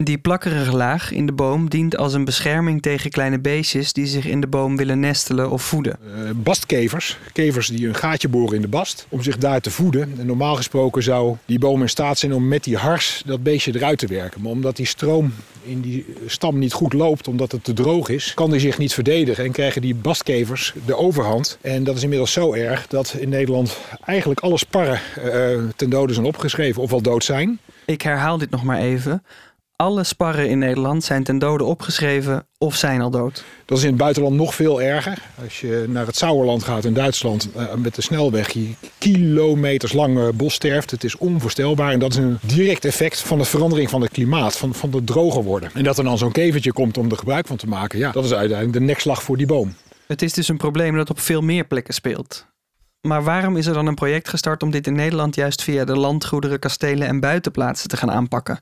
Die 0.04 0.18
plakkerige 0.18 0.76
laag 0.76 1.12
in 1.12 1.26
de 1.26 1.32
boom 1.32 1.70
dient 1.70 1.98
als 1.98 2.14
een 2.14 2.26
bescherming 2.26 2.82
tegen 2.82 3.10
kleine 3.10 3.40
beestjes 3.40 3.94
die 3.94 4.06
zich 4.06 4.26
in 4.26 4.42
de 4.42 4.48
boom 4.48 4.78
willen 4.78 5.00
nestelen 5.00 5.52
of 5.52 5.62
voeden. 5.62 5.98
Uh, 6.04 6.30
bastkevers, 6.36 7.18
kevers 7.34 7.68
die 7.68 7.88
een 7.88 7.96
gaatje 7.96 8.30
boren 8.30 8.56
in 8.56 8.62
de 8.62 8.68
bast 8.68 9.06
om 9.10 9.22
zich 9.22 9.38
daar 9.38 9.62
te 9.62 9.72
voeden. 9.72 10.14
En 10.20 10.26
normaal 10.26 10.56
gesproken 10.56 11.04
zou 11.04 11.38
die 11.46 11.60
boom 11.60 11.82
in 11.82 11.90
staat 11.90 12.18
zijn 12.18 12.34
om 12.34 12.48
met 12.48 12.64
die 12.64 12.78
hars 12.78 13.24
dat 13.26 13.44
beestje 13.44 13.76
eruit 13.76 13.98
te 13.98 14.08
werken. 14.08 14.42
Maar 14.42 14.52
omdat 14.52 14.76
die 14.76 14.86
stroom 14.86 15.34
in 15.64 15.82
die 15.82 16.06
stam 16.26 16.60
niet 16.60 16.74
goed 16.74 16.94
loopt, 16.94 17.28
omdat 17.28 17.52
het 17.52 17.64
te 17.64 17.74
droog 17.74 18.10
is, 18.10 18.34
kan 18.34 18.52
die 18.52 18.60
zich 18.60 18.78
niet 18.78 18.94
verdedigen 18.94 19.44
en 19.44 19.52
krijgen 19.52 19.82
die 19.82 19.96
bastkevers 19.96 20.74
de 20.86 20.98
overhand. 20.98 21.58
En 21.62 21.84
dat 21.84 21.96
is 21.96 22.04
inmiddels 22.04 22.32
zo 22.32 22.54
erg 22.54 22.88
dat 22.88 23.16
in 23.20 23.30
Nederland 23.30 23.78
eigenlijk 24.06 24.40
alle 24.40 24.58
sparren 24.58 25.00
uh, 25.26 25.60
ten 25.76 25.90
dode 25.90 26.14
zijn 26.14 26.26
opgeschreven 26.26 26.82
of 26.82 26.94
al 26.94 27.02
dood 27.02 27.24
zijn. 27.24 27.60
Ik 27.86 28.02
herhaal 28.02 28.38
dit 28.38 28.50
nog 28.50 28.64
maar 28.64 28.80
even. 28.80 29.24
Alle 29.82 30.04
sparren 30.04 30.50
in 30.50 30.60
Nederland 30.60 31.04
zijn 31.04 31.24
ten 31.24 31.40
dode 31.40 31.64
opgeschreven 31.64 32.48
of 32.58 32.76
zijn 32.76 33.02
al 33.02 33.10
dood. 33.10 33.44
Dat 33.66 33.78
is 33.78 33.84
in 33.84 33.90
het 33.90 34.00
buitenland 34.00 34.36
nog 34.36 34.56
veel 34.56 34.82
erger. 34.82 35.22
Als 35.44 35.62
je 35.62 35.86
naar 35.88 36.06
het 36.06 36.16
Sauerland 36.16 36.64
gaat 36.64 36.86
in 36.86 36.94
Duitsland 36.94 37.50
uh, 37.56 37.74
met 37.74 37.96
de 37.96 38.02
snelweg, 38.02 38.50
je 38.50 38.74
kilometers 38.98 39.94
lang 39.94 40.18
uh, 40.18 40.30
bos 40.34 40.54
sterft. 40.54 40.92
Het 40.92 41.04
is 41.04 41.18
onvoorstelbaar 41.18 41.92
en 41.92 42.00
dat 42.00 42.12
is 42.12 42.18
een 42.18 42.38
direct 42.42 42.86
effect 42.86 43.20
van 43.20 43.38
de 43.38 43.44
verandering 43.44 43.90
van 43.90 44.02
het 44.02 44.12
klimaat, 44.12 44.58
van, 44.58 44.74
van 44.74 44.94
het 44.94 45.08
droger 45.08 45.44
worden. 45.44 45.72
En 45.74 45.84
dat 45.84 45.98
er 45.98 46.04
dan 46.04 46.18
zo'n 46.18 46.32
kevertje 46.32 46.74
komt 46.74 46.98
om 46.98 47.10
er 47.10 47.18
gebruik 47.18 47.48
van 47.48 47.58
te 47.58 47.68
maken, 47.68 48.00
ja, 48.00 48.12
dat 48.12 48.24
is 48.24 48.34
uiteindelijk 48.34 48.80
de 48.80 48.86
nekslag 48.86 49.24
voor 49.24 49.38
die 49.38 49.48
boom. 49.48 49.76
Het 50.08 50.22
is 50.22 50.34
dus 50.34 50.48
een 50.48 50.58
probleem 50.58 50.96
dat 50.96 51.10
op 51.10 51.20
veel 51.20 51.42
meer 51.42 51.66
plekken 51.66 51.94
speelt. 51.94 52.46
Maar 53.02 53.24
waarom 53.24 53.58
is 53.58 53.66
er 53.66 53.74
dan 53.74 53.88
een 53.88 53.96
project 53.96 54.30
gestart 54.30 54.64
om 54.64 54.72
dit 54.72 54.88
in 54.88 54.96
Nederland 54.96 55.36
juist 55.36 55.64
via 55.64 55.86
de 55.86 55.98
landgoederen, 55.98 56.60
kastelen 56.60 57.08
en 57.08 57.20
buitenplaatsen 57.20 57.90
te 57.90 57.98
gaan 57.98 58.12
aanpakken? 58.12 58.60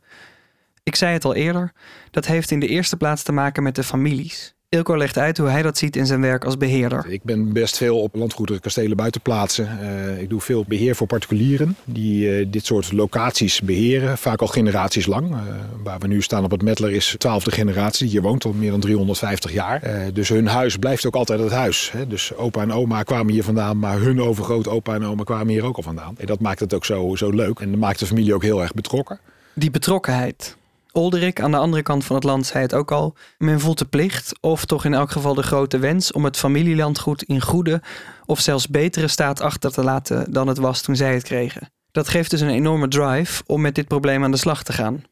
Ik 0.89 0.95
zei 0.95 1.13
het 1.13 1.25
al 1.25 1.35
eerder, 1.35 1.71
dat 2.11 2.25
heeft 2.25 2.51
in 2.51 2.59
de 2.59 2.67
eerste 2.67 2.97
plaats 2.97 3.23
te 3.23 3.31
maken 3.31 3.63
met 3.63 3.75
de 3.75 3.83
families. 3.83 4.55
Ilko 4.69 4.97
legt 4.97 5.17
uit 5.17 5.37
hoe 5.37 5.47
hij 5.47 5.61
dat 5.61 5.77
ziet 5.77 5.95
in 5.95 6.05
zijn 6.05 6.21
werk 6.21 6.45
als 6.45 6.57
beheerder. 6.57 7.05
Ik 7.07 7.23
ben 7.23 7.53
best 7.53 7.77
veel 7.77 8.01
op 8.01 8.15
landgoederen, 8.15 8.61
kastelen, 8.61 8.97
buitenplaatsen. 8.97 9.79
Uh, 9.81 10.21
ik 10.21 10.29
doe 10.29 10.41
veel 10.41 10.65
beheer 10.67 10.95
voor 10.95 11.07
particulieren 11.07 11.75
die 11.85 12.39
uh, 12.39 12.45
dit 12.51 12.65
soort 12.65 12.91
locaties 12.91 13.61
beheren, 13.61 14.17
vaak 14.17 14.41
al 14.41 14.47
generaties 14.47 15.05
lang. 15.05 15.31
Uh, 15.31 15.37
waar 15.83 15.99
we 15.99 16.07
nu 16.07 16.21
staan 16.21 16.43
op 16.43 16.51
het 16.51 16.61
Metler 16.61 16.91
is 16.91 17.11
de 17.11 17.17
twaalfde 17.17 17.51
generatie, 17.51 18.03
die 18.03 18.11
hier 18.11 18.21
woont 18.21 18.45
al 18.45 18.53
meer 18.53 18.71
dan 18.71 18.79
350 18.79 19.51
jaar. 19.51 19.81
dus 20.13 20.29
hun 20.29 20.47
huis 20.47 20.77
blijft 20.77 21.05
ook 21.05 21.15
altijd 21.15 21.39
het 21.39 21.51
huis. 21.51 21.91
Hè. 21.91 22.07
Dus 22.07 22.35
opa 22.35 22.61
en 22.61 22.71
oma 22.71 23.03
kwamen 23.03 23.33
hier 23.33 23.43
vandaan, 23.43 23.79
maar 23.79 23.99
hun 23.99 24.21
overgroot 24.21 24.67
opa 24.67 24.93
en 24.93 25.05
oma 25.05 25.23
kwamen 25.23 25.47
hier 25.47 25.65
ook 25.65 25.77
al 25.77 25.83
vandaan. 25.83 26.15
En 26.17 26.25
dat 26.25 26.39
maakt 26.39 26.59
het 26.59 26.73
ook 26.73 26.85
zo, 26.85 27.15
zo 27.15 27.29
leuk 27.29 27.59
en 27.59 27.69
dat 27.69 27.79
maakt 27.79 27.99
de 27.99 28.05
familie 28.05 28.33
ook 28.33 28.43
heel 28.43 28.61
erg 28.61 28.73
betrokken. 28.73 29.19
Die 29.53 29.71
betrokkenheid, 29.71 30.57
Olderik 30.91 31.41
aan 31.41 31.51
de 31.51 31.57
andere 31.57 31.83
kant 31.83 32.05
van 32.05 32.15
het 32.15 32.25
land 32.25 32.45
zei 32.45 32.63
het 32.63 32.73
ook 32.73 32.91
al. 32.91 33.15
Men 33.37 33.59
voelt 33.59 33.77
de 33.77 33.85
plicht, 33.85 34.33
of 34.41 34.65
toch 34.65 34.85
in 34.85 34.93
elk 34.93 35.11
geval 35.11 35.33
de 35.33 35.43
grote 35.43 35.79
wens, 35.79 36.11
om 36.11 36.23
het 36.23 36.37
familielandgoed 36.37 37.23
in 37.23 37.41
goede 37.41 37.81
of 38.25 38.39
zelfs 38.39 38.67
betere 38.67 39.07
staat 39.07 39.41
achter 39.41 39.71
te 39.71 39.83
laten 39.83 40.33
dan 40.33 40.47
het 40.47 40.57
was 40.57 40.81
toen 40.81 40.95
zij 40.95 41.13
het 41.13 41.23
kregen. 41.23 41.71
Dat 41.91 42.09
geeft 42.09 42.29
dus 42.29 42.41
een 42.41 42.49
enorme 42.49 42.87
drive 42.87 43.43
om 43.45 43.61
met 43.61 43.75
dit 43.75 43.87
probleem 43.87 44.23
aan 44.23 44.31
de 44.31 44.37
slag 44.37 44.63
te 44.63 44.73
gaan. 44.73 45.03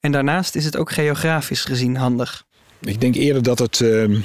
En 0.00 0.12
daarnaast 0.12 0.54
is 0.54 0.64
het 0.64 0.76
ook 0.76 0.92
geografisch 0.92 1.64
gezien 1.64 1.96
handig. 1.96 2.44
Ik 2.80 3.00
denk 3.00 3.14
eerder 3.14 3.42
dat 3.42 3.58
het 3.58 3.80
uh, 3.80 4.22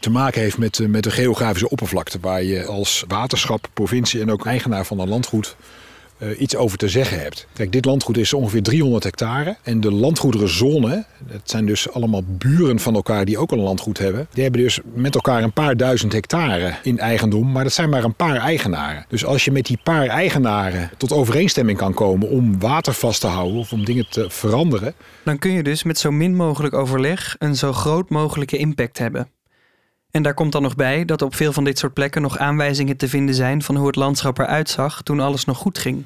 te 0.00 0.10
maken 0.10 0.40
heeft 0.40 0.58
met, 0.58 0.78
uh, 0.78 0.88
met 0.88 1.02
de 1.02 1.10
geografische 1.10 1.68
oppervlakte, 1.68 2.18
waar 2.20 2.42
je 2.42 2.64
als 2.64 3.04
waterschap, 3.08 3.68
provincie 3.74 4.20
en 4.20 4.30
ook 4.30 4.46
eigenaar 4.46 4.86
van 4.86 4.98
een 4.98 5.08
landgoed 5.08 5.56
uh, 6.18 6.40
iets 6.40 6.56
over 6.56 6.78
te 6.78 6.88
zeggen 6.88 7.20
hebt. 7.20 7.46
Kijk, 7.52 7.72
dit 7.72 7.84
landgoed 7.84 8.16
is 8.16 8.32
ongeveer 8.32 8.62
300 8.62 9.04
hectare. 9.04 9.56
En 9.62 9.80
de 9.80 9.92
landgoederenzone, 9.92 11.04
dat 11.30 11.40
zijn 11.44 11.66
dus 11.66 11.90
allemaal 11.90 12.22
buren 12.26 12.78
van 12.78 12.94
elkaar 12.94 13.24
die 13.24 13.38
ook 13.38 13.52
een 13.52 13.60
landgoed 13.60 13.98
hebben. 13.98 14.26
Die 14.32 14.42
hebben 14.42 14.62
dus 14.62 14.80
met 14.94 15.14
elkaar 15.14 15.42
een 15.42 15.52
paar 15.52 15.76
duizend 15.76 16.12
hectare 16.12 16.74
in 16.82 16.98
eigendom. 16.98 17.52
Maar 17.52 17.64
dat 17.64 17.72
zijn 17.72 17.90
maar 17.90 18.04
een 18.04 18.14
paar 18.14 18.36
eigenaren. 18.36 19.04
Dus 19.08 19.24
als 19.24 19.44
je 19.44 19.50
met 19.50 19.66
die 19.66 19.78
paar 19.82 20.06
eigenaren 20.06 20.90
tot 20.96 21.12
overeenstemming 21.12 21.78
kan 21.78 21.94
komen 21.94 22.28
om 22.28 22.60
water 22.60 22.92
vast 22.92 23.20
te 23.20 23.26
houden 23.26 23.58
of 23.58 23.72
om 23.72 23.84
dingen 23.84 24.06
te 24.08 24.30
veranderen. 24.30 24.94
Dan 25.24 25.38
kun 25.38 25.50
je 25.50 25.62
dus 25.62 25.82
met 25.82 25.98
zo 25.98 26.10
min 26.10 26.36
mogelijk 26.36 26.74
overleg 26.74 27.36
een 27.38 27.56
zo 27.56 27.72
groot 27.72 28.10
mogelijke 28.10 28.56
impact 28.56 28.98
hebben. 28.98 29.28
En 30.14 30.22
daar 30.22 30.34
komt 30.34 30.52
dan 30.52 30.62
nog 30.62 30.76
bij 30.76 31.04
dat 31.04 31.22
op 31.22 31.34
veel 31.34 31.52
van 31.52 31.64
dit 31.64 31.78
soort 31.78 31.92
plekken 31.94 32.22
nog 32.22 32.38
aanwijzingen 32.38 32.96
te 32.96 33.08
vinden 33.08 33.34
zijn 33.34 33.62
van 33.62 33.76
hoe 33.76 33.86
het 33.86 33.96
landschap 33.96 34.38
eruit 34.38 34.70
zag 34.70 35.02
toen 35.02 35.20
alles 35.20 35.44
nog 35.44 35.58
goed 35.58 35.78
ging. 35.78 36.04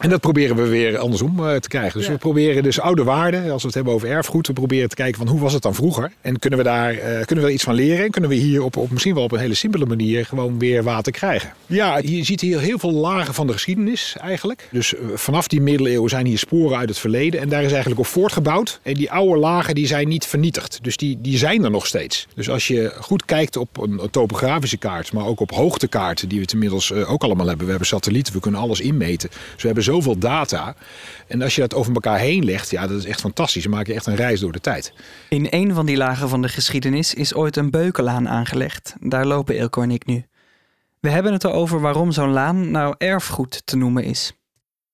En 0.00 0.08
dat 0.08 0.20
proberen 0.20 0.56
we 0.56 0.68
weer 0.68 0.98
andersom 0.98 1.40
uh, 1.40 1.54
te 1.54 1.68
krijgen. 1.68 1.98
Dus 1.98 2.06
ja. 2.06 2.12
we 2.12 2.18
proberen 2.18 2.62
dus 2.62 2.80
oude 2.80 3.04
waarden, 3.04 3.50
als 3.50 3.60
we 3.60 3.66
het 3.66 3.74
hebben 3.74 3.92
over 3.92 4.08
erfgoed, 4.08 4.46
we 4.46 4.52
proberen 4.52 4.88
te 4.88 4.94
kijken 4.94 5.18
van 5.18 5.28
hoe 5.28 5.40
was 5.40 5.52
het 5.52 5.62
dan 5.62 5.74
vroeger? 5.74 6.12
En 6.20 6.38
kunnen 6.38 6.58
we 6.58 6.64
daar 6.64 6.94
uh, 6.94 7.24
kunnen 7.24 7.44
we 7.44 7.52
iets 7.52 7.62
van 7.62 7.74
leren? 7.74 8.04
En 8.04 8.10
kunnen 8.10 8.30
we 8.30 8.36
hier 8.36 8.62
op, 8.62 8.76
op 8.76 8.90
misschien 8.90 9.14
wel 9.14 9.22
op 9.22 9.32
een 9.32 9.38
hele 9.38 9.54
simpele 9.54 9.86
manier 9.86 10.26
gewoon 10.26 10.58
weer 10.58 10.82
water 10.82 11.12
krijgen? 11.12 11.52
Ja, 11.66 11.98
je 11.98 12.24
ziet 12.24 12.40
hier 12.40 12.60
heel 12.60 12.78
veel 12.78 12.92
lagen 12.92 13.34
van 13.34 13.46
de 13.46 13.52
geschiedenis 13.52 14.16
eigenlijk. 14.20 14.68
Dus 14.70 14.94
uh, 14.94 15.00
vanaf 15.14 15.48
die 15.48 15.60
middeleeuwen 15.60 16.10
zijn 16.10 16.26
hier 16.26 16.38
sporen 16.38 16.78
uit 16.78 16.88
het 16.88 16.98
verleden. 16.98 17.40
En 17.40 17.48
daar 17.48 17.62
is 17.62 17.70
eigenlijk 17.70 18.00
op 18.00 18.06
voortgebouwd. 18.06 18.80
En 18.82 18.94
die 18.94 19.10
oude 19.10 19.40
lagen 19.40 19.74
die 19.74 19.86
zijn 19.86 20.08
niet 20.08 20.26
vernietigd. 20.26 20.78
Dus 20.82 20.96
die, 20.96 21.18
die 21.20 21.38
zijn 21.38 21.64
er 21.64 21.70
nog 21.70 21.86
steeds. 21.86 22.26
Dus 22.34 22.50
als 22.50 22.66
je 22.66 22.92
goed 23.00 23.24
kijkt 23.24 23.56
op 23.56 23.78
een, 23.78 24.02
een 24.02 24.10
topografische 24.10 24.76
kaart, 24.76 25.12
maar 25.12 25.26
ook 25.26 25.40
op 25.40 25.50
hoogtekaarten, 25.50 26.28
die 26.28 26.38
we 26.38 26.44
het 26.44 26.52
inmiddels 26.52 26.92
ook 26.92 27.22
allemaal 27.22 27.46
hebben. 27.46 27.64
We 27.64 27.70
hebben 27.70 27.88
satellieten, 27.88 28.34
we 28.34 28.40
kunnen 28.40 28.60
alles 28.60 28.80
inmeten. 28.80 29.28
Dus 29.28 29.60
we 29.60 29.66
hebben 29.66 29.81
zoveel 29.82 30.18
data. 30.18 30.74
En 31.26 31.42
als 31.42 31.54
je 31.54 31.60
dat 31.60 31.74
over 31.74 31.94
elkaar 31.94 32.18
heen 32.18 32.44
legt, 32.44 32.70
ja, 32.70 32.86
dat 32.86 32.98
is 32.98 33.04
echt 33.04 33.20
fantastisch. 33.20 33.62
Dan 33.62 33.72
maak 33.72 33.86
je 33.86 33.94
echt 33.94 34.06
een 34.06 34.16
reis 34.16 34.40
door 34.40 34.52
de 34.52 34.60
tijd. 34.60 34.92
In 35.28 35.46
een 35.50 35.74
van 35.74 35.86
die 35.86 35.96
lagen 35.96 36.28
van 36.28 36.42
de 36.42 36.48
geschiedenis 36.48 37.14
is 37.14 37.34
ooit 37.34 37.56
een 37.56 37.70
beukenlaan 37.70 38.28
aangelegd. 38.28 38.94
Daar 39.00 39.26
lopen 39.26 39.56
Ilko 39.56 39.82
en 39.82 39.90
ik 39.90 40.06
nu. 40.06 40.24
We 41.00 41.08
hebben 41.10 41.32
het 41.32 41.44
erover 41.44 41.80
waarom 41.80 42.12
zo'n 42.12 42.32
laan 42.32 42.70
nou 42.70 42.94
erfgoed 42.98 43.62
te 43.64 43.76
noemen 43.76 44.04
is. 44.04 44.32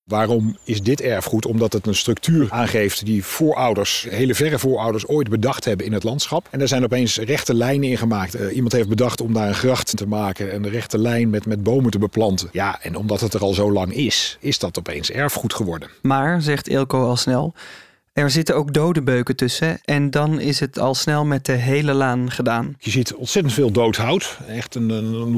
Waarom 0.08 0.56
is 0.64 0.82
dit 0.82 1.00
erfgoed? 1.00 1.46
Omdat 1.46 1.72
het 1.72 1.86
een 1.86 1.94
structuur 1.94 2.46
aangeeft 2.50 3.06
die 3.06 3.24
voorouders, 3.24 4.06
hele 4.10 4.34
verre 4.34 4.58
voorouders, 4.58 5.06
ooit 5.06 5.28
bedacht 5.28 5.64
hebben 5.64 5.86
in 5.86 5.92
het 5.92 6.02
landschap. 6.02 6.46
En 6.50 6.60
er 6.60 6.68
zijn 6.68 6.84
opeens 6.84 7.18
rechte 7.18 7.54
lijnen 7.54 7.88
in 7.88 7.98
gemaakt. 7.98 8.40
Uh, 8.40 8.54
iemand 8.54 8.72
heeft 8.72 8.88
bedacht 8.88 9.20
om 9.20 9.32
daar 9.32 9.48
een 9.48 9.54
gracht 9.54 9.96
te 9.96 10.06
maken 10.06 10.52
en 10.52 10.62
de 10.62 10.68
rechte 10.68 10.98
lijn 10.98 11.30
met, 11.30 11.46
met 11.46 11.62
bomen 11.62 11.90
te 11.90 11.98
beplanten. 11.98 12.48
Ja, 12.52 12.82
en 12.82 12.96
omdat 12.96 13.20
het 13.20 13.34
er 13.34 13.40
al 13.40 13.54
zo 13.54 13.72
lang 13.72 13.92
is, 13.92 14.36
is 14.40 14.58
dat 14.58 14.78
opeens 14.78 15.10
erfgoed 15.10 15.54
geworden. 15.54 15.88
Maar, 16.02 16.42
zegt 16.42 16.68
Ilko 16.68 17.08
al 17.08 17.16
snel, 17.16 17.54
er 18.18 18.30
zitten 18.30 18.56
ook 18.56 18.72
dode 18.72 19.02
beuken 19.02 19.36
tussen 19.36 19.78
en 19.84 20.10
dan 20.10 20.40
is 20.40 20.60
het 20.60 20.78
al 20.78 20.94
snel 20.94 21.24
met 21.24 21.46
de 21.46 21.52
hele 21.52 21.92
laan 21.92 22.30
gedaan. 22.30 22.76
Je 22.78 22.90
ziet 22.90 23.14
ontzettend 23.14 23.54
veel 23.54 23.70
dood 23.70 23.96
hout. 23.96 24.38
Echt 24.48 24.74
een, 24.74 24.86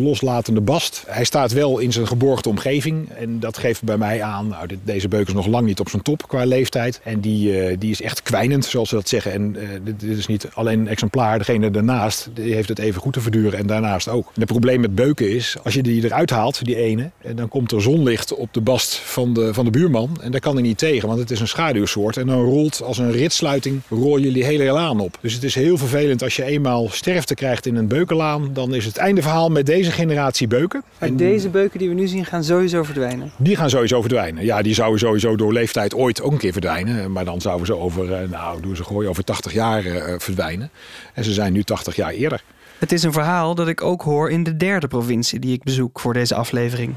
loslatende 0.03 0.61
bast. 0.61 1.05
Hij 1.07 1.25
staat 1.25 1.53
wel 1.53 1.79
in 1.79 1.93
zijn 1.93 2.07
geborgde 2.07 2.49
omgeving. 2.49 3.09
En 3.11 3.41
dat 3.41 3.59
geeft 3.59 3.83
bij 3.83 3.97
mij 3.97 4.23
aan, 4.23 4.49
nou, 4.49 4.69
deze 4.85 5.09
beuk 5.09 5.27
is 5.27 5.33
nog 5.33 5.47
lang 5.47 5.67
niet 5.67 5.81
op 5.81 5.89
zijn 5.89 6.03
top 6.03 6.29
qua 6.29 6.45
leeftijd. 6.45 7.01
En 7.05 7.21
die, 7.21 7.71
uh, 7.71 7.77
die 7.79 7.91
is 7.91 8.03
echt 8.03 8.23
kwijnend, 8.23 8.65
zoals 8.65 8.89
ze 8.89 8.95
dat 8.95 9.09
zeggen. 9.09 9.33
En 9.33 9.57
uh, 9.57 9.69
dit, 9.83 10.03
is 10.03 10.27
niet 10.27 10.49
alleen 10.55 10.81
een 10.81 10.89
exemplaar. 10.89 11.39
Degene 11.39 11.71
daarnaast 11.71 12.29
die 12.35 12.55
heeft 12.55 12.69
het 12.69 12.79
even 12.79 13.01
goed 13.01 13.13
te 13.13 13.21
verduren 13.21 13.59
en 13.59 13.67
daarnaast 13.67 14.09
ook. 14.09 14.27
En 14.27 14.41
het 14.41 14.51
probleem 14.51 14.81
met 14.81 14.95
beuken 14.95 15.35
is, 15.35 15.57
als 15.63 15.75
je 15.75 15.83
die 15.83 16.05
eruit 16.05 16.31
haalt, 16.31 16.65
die 16.65 16.77
ene... 16.77 17.11
dan 17.35 17.49
komt 17.49 17.73
er 17.73 17.83
zonlicht 17.83 18.35
op 18.35 18.55
de 18.55 18.61
bast 18.61 18.97
van 18.97 19.35
de, 19.35 19.55
van 19.55 19.65
de 19.65 19.71
buurman. 19.71 20.19
En 20.21 20.31
daar 20.31 20.41
kan 20.41 20.55
hij 20.55 20.63
niet 20.63 20.79
tegen, 20.79 21.09
want 21.09 21.21
het 21.21 21.31
is 21.31 21.41
een 21.41 21.49
schaduwsoort. 21.49 22.17
En 22.17 22.27
dan 22.27 22.43
rolt 22.43 22.70
als 22.83 22.99
een 22.99 23.13
ritsluiting 23.13 23.81
je 23.89 24.33
die 24.33 24.45
hele 24.45 24.65
laan 24.65 25.01
op. 25.01 25.19
Dus 25.21 25.35
het 25.35 25.45
is 25.45 25.55
heel 25.55 25.77
vervelend 25.77 26.23
als 26.23 26.37
je 26.37 26.45
eenmaal 26.45 26.89
sterfte 26.89 27.35
krijgt 27.35 27.67
in 27.67 27.77
een 27.77 27.89
beukenlaan. 27.89 28.51
Dan 28.53 28.75
is 28.75 28.85
het 28.85 28.97
einde 28.97 29.23
verhaal 29.23 29.49
met 29.49 29.67
deze 29.67 29.91
generatie 29.91 30.47
beuken. 30.47 30.83
Maar 30.99 31.09
en 31.09 31.17
deze 31.17 31.49
beuken 31.49 31.79
die 31.79 31.89
we 31.89 31.95
nu 31.95 32.07
zien 32.07 32.25
gaan 32.25 32.45
sowieso 32.45 32.83
verdwijnen? 32.83 33.33
Die 33.39 33.57
gaan 33.57 33.71
sowieso 33.71 34.01
verdwijnen. 34.01 34.45
Ja, 34.45 34.63
die 34.63 34.75
zouden 34.75 34.99
sowieso 34.99 35.37
door 35.37 35.53
leeftijd 35.53 35.95
ooit 35.95 36.23
ook 36.23 36.33
een 36.33 36.39
keer 36.39 36.53
verdwijnen. 36.53 37.13
Maar 37.13 37.25
dan 37.25 37.41
zouden 37.41 37.67
ze 37.67 37.77
over, 37.77 38.29
nou 38.29 38.61
doen 38.61 38.77
ze 38.77 38.85
gooien, 38.85 39.11
over 39.11 39.25
80 39.25 39.53
jaar 39.53 39.87
uh, 39.87 40.15
verdwijnen. 40.19 40.71
En 41.15 41.25
ze 41.25 41.33
zijn 41.33 41.53
nu 41.53 41.63
80 41.63 41.97
jaar 41.97 42.13
eerder. 42.13 42.43
Het 42.79 42.93
is 42.93 43.03
een 43.03 43.13
verhaal 43.13 43.55
dat 43.55 43.69
ik 43.69 43.83
ook 43.83 44.03
hoor 44.03 44.31
in 44.31 44.43
de 44.43 44.57
derde 44.57 44.89
provincie 44.89 45.39
die 45.39 45.53
ik 45.53 45.63
bezoek 45.63 46.01
voor 46.01 46.13
deze 46.13 46.35
aflevering. 46.35 46.95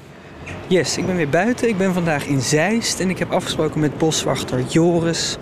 Yes, 0.68 0.98
ik 0.98 1.06
ben 1.06 1.16
weer 1.16 1.30
buiten. 1.30 1.68
Ik 1.68 1.78
ben 1.78 1.94
vandaag 1.94 2.26
in 2.26 2.42
Zeist 2.42 3.00
en 3.00 3.10
ik 3.10 3.20
heb 3.20 3.32
afgesproken 3.32 3.80
met 3.80 3.98
boswachter 3.98 4.62
Joris. 4.62 5.38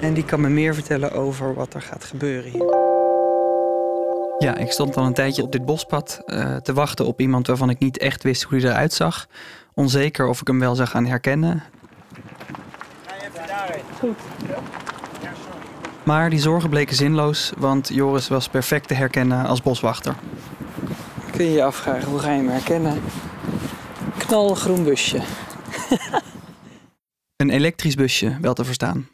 En 0.00 0.14
die 0.14 0.24
kan 0.24 0.40
me 0.40 0.48
meer 0.48 0.74
vertellen 0.74 1.12
over 1.12 1.54
wat 1.54 1.74
er 1.74 1.82
gaat 1.82 2.04
gebeuren 2.04 2.50
hier. 2.50 2.74
Ja, 4.38 4.56
ik 4.56 4.72
stond 4.72 4.96
al 4.96 5.04
een 5.04 5.14
tijdje 5.14 5.42
op 5.42 5.52
dit 5.52 5.64
bospad 5.64 6.22
uh, 6.26 6.56
te 6.56 6.72
wachten 6.72 7.06
op 7.06 7.20
iemand 7.20 7.46
waarvan 7.46 7.70
ik 7.70 7.78
niet 7.78 7.98
echt 7.98 8.22
wist 8.22 8.42
hoe 8.42 8.58
hij 8.58 8.70
eruit 8.70 8.92
zag. 8.92 9.26
Onzeker 9.74 10.26
of 10.26 10.40
ik 10.40 10.46
hem 10.46 10.58
wel 10.58 10.74
zou 10.74 10.88
gaan 10.88 11.06
herkennen. 11.06 11.62
Ga 13.06 13.14
even 13.14 13.46
daarheen. 13.48 13.82
Goed. 13.98 14.18
Maar 16.02 16.30
die 16.30 16.40
zorgen 16.40 16.70
bleken 16.70 16.96
zinloos, 16.96 17.52
want 17.58 17.88
Joris 17.88 18.28
was 18.28 18.48
perfect 18.48 18.88
te 18.88 18.94
herkennen 18.94 19.46
als 19.46 19.62
boswachter. 19.62 20.14
Kun 21.30 21.44
je 21.44 21.52
je 21.52 21.64
afvragen, 21.64 22.08
hoe 22.08 22.18
ga 22.18 22.30
je 22.30 22.36
hem 22.36 22.48
herkennen? 22.48 23.00
Knalgroen 24.32 24.84
busje. 24.84 25.22
een 27.36 27.50
elektrisch 27.50 27.94
busje, 27.94 28.38
wel 28.40 28.54
te 28.54 28.64
verstaan. 28.64 29.08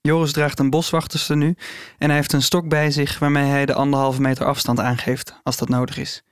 Joris 0.00 0.32
draagt 0.32 0.58
een 0.58 0.70
boswachterstenu 0.70 1.56
en 1.98 2.06
hij 2.08 2.14
heeft 2.16 2.32
een 2.32 2.42
stok 2.42 2.68
bij 2.68 2.90
zich 2.90 3.18
waarmee 3.18 3.44
hij 3.44 3.66
de 3.66 3.74
anderhalve 3.74 4.20
meter 4.20 4.46
afstand 4.46 4.80
aangeeft 4.80 5.40
als 5.42 5.56
dat 5.56 5.68
nodig 5.68 5.98
is. 5.98 6.22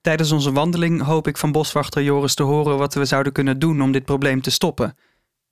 Tijdens 0.00 0.32
onze 0.32 0.52
wandeling 0.52 1.02
hoop 1.02 1.28
ik 1.28 1.36
van 1.36 1.52
boswachter 1.52 2.02
Joris 2.02 2.34
te 2.34 2.42
horen 2.42 2.78
wat 2.78 2.94
we 2.94 3.04
zouden 3.04 3.32
kunnen 3.32 3.58
doen 3.58 3.82
om 3.82 3.92
dit 3.92 4.04
probleem 4.04 4.40
te 4.40 4.50
stoppen. 4.50 4.96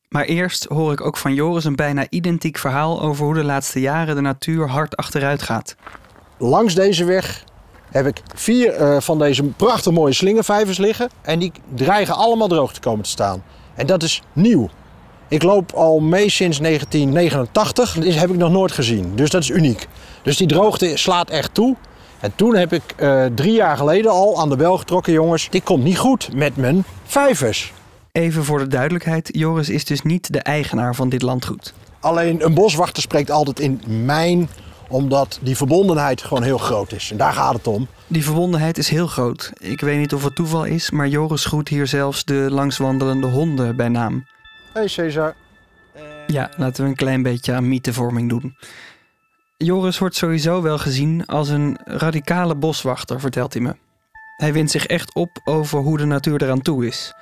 Maar 0.08 0.24
eerst 0.24 0.64
hoor 0.64 0.92
ik 0.92 1.00
ook 1.00 1.16
van 1.16 1.34
Joris 1.34 1.64
een 1.64 1.76
bijna 1.76 2.06
identiek 2.10 2.58
verhaal 2.58 3.02
over 3.02 3.24
hoe 3.24 3.34
de 3.34 3.44
laatste 3.44 3.80
jaren 3.80 4.14
de 4.14 4.20
natuur 4.20 4.68
hard 4.68 4.96
achteruit 4.96 5.42
gaat. 5.42 5.76
Langs 6.38 6.74
deze 6.74 7.04
weg 7.04 7.44
heb 7.94 8.06
ik 8.06 8.22
vier 8.34 8.72
eh, 8.72 9.00
van 9.00 9.18
deze 9.18 9.42
prachtig 9.42 9.92
mooie 9.92 10.12
slingervijvers 10.12 10.78
liggen. 10.78 11.08
En 11.22 11.38
die 11.38 11.52
dreigen 11.74 12.14
allemaal 12.14 12.48
droog 12.48 12.72
te 12.72 12.80
komen 12.80 13.04
te 13.04 13.10
staan. 13.10 13.42
En 13.74 13.86
dat 13.86 14.02
is 14.02 14.22
nieuw. 14.32 14.68
Ik 15.28 15.42
loop 15.42 15.72
al 15.72 16.00
mee 16.00 16.28
sinds 16.30 16.58
1989. 16.60 17.94
Dat 17.94 18.04
is- 18.04 18.16
heb 18.16 18.30
ik 18.30 18.36
nog 18.36 18.50
nooit 18.50 18.72
gezien. 18.72 19.12
Dus 19.16 19.30
dat 19.30 19.42
is 19.42 19.50
uniek. 19.50 19.86
Dus 20.22 20.36
die 20.36 20.46
droogte 20.46 20.96
slaat 20.96 21.30
echt 21.30 21.54
toe. 21.54 21.76
En 22.20 22.32
toen 22.36 22.54
heb 22.56 22.72
ik 22.72 22.82
eh, 22.96 23.24
drie 23.34 23.52
jaar 23.52 23.76
geleden 23.76 24.10
al 24.10 24.40
aan 24.40 24.48
de 24.48 24.56
bel 24.56 24.78
getrokken, 24.78 25.12
jongens. 25.12 25.48
Dit 25.50 25.62
komt 25.64 25.84
niet 25.84 25.98
goed 25.98 26.28
met 26.34 26.56
mijn 26.56 26.84
vijvers. 27.04 27.72
Even 28.12 28.44
voor 28.44 28.58
de 28.58 28.66
duidelijkheid, 28.66 29.28
Joris 29.32 29.68
is 29.68 29.84
dus 29.84 30.02
niet 30.02 30.32
de 30.32 30.38
eigenaar 30.40 30.94
van 30.94 31.08
dit 31.08 31.22
landgoed. 31.22 31.74
Alleen 32.00 32.44
een 32.44 32.54
boswachter 32.54 33.02
spreekt 33.02 33.30
altijd 33.30 33.60
in 33.60 33.80
mijn, 34.04 34.48
omdat 34.88 35.38
die 35.42 35.56
verbondenheid 35.56 36.22
gewoon 36.22 36.42
heel 36.42 36.58
groot 36.58 36.92
is. 36.92 37.10
En 37.10 37.16
daar 37.16 37.32
gaat 37.32 37.54
het 37.54 37.66
om. 37.66 37.88
Die 38.06 38.24
verbondenheid 38.24 38.78
is 38.78 38.88
heel 38.88 39.06
groot. 39.06 39.52
Ik 39.58 39.80
weet 39.80 39.98
niet 39.98 40.14
of 40.14 40.24
het 40.24 40.34
toeval 40.34 40.64
is, 40.64 40.90
maar 40.90 41.08
Joris 41.08 41.44
groet 41.44 41.68
hier 41.68 41.86
zelfs 41.86 42.24
de 42.24 42.46
langswandelende 42.50 43.26
honden 43.26 43.76
bij 43.76 43.88
naam. 43.88 44.26
Hey 44.72 44.88
Cesar. 44.88 45.34
Ja, 46.26 46.50
laten 46.56 46.82
we 46.82 46.88
een 46.88 46.96
klein 46.96 47.22
beetje 47.22 47.52
aan 47.52 47.68
mythevorming 47.68 48.28
doen. 48.28 48.56
Joris 49.56 49.98
wordt 49.98 50.16
sowieso 50.16 50.62
wel 50.62 50.78
gezien 50.78 51.26
als 51.26 51.48
een 51.48 51.78
radicale 51.84 52.54
boswachter, 52.54 53.20
vertelt 53.20 53.52
hij 53.52 53.62
me. 53.62 53.76
Hij 54.36 54.52
wint 54.52 54.70
zich 54.70 54.86
echt 54.86 55.14
op 55.14 55.40
over 55.44 55.78
hoe 55.78 55.98
de 55.98 56.04
natuur 56.04 56.42
eraan 56.42 56.62
toe 56.62 56.86
is. 56.86 57.14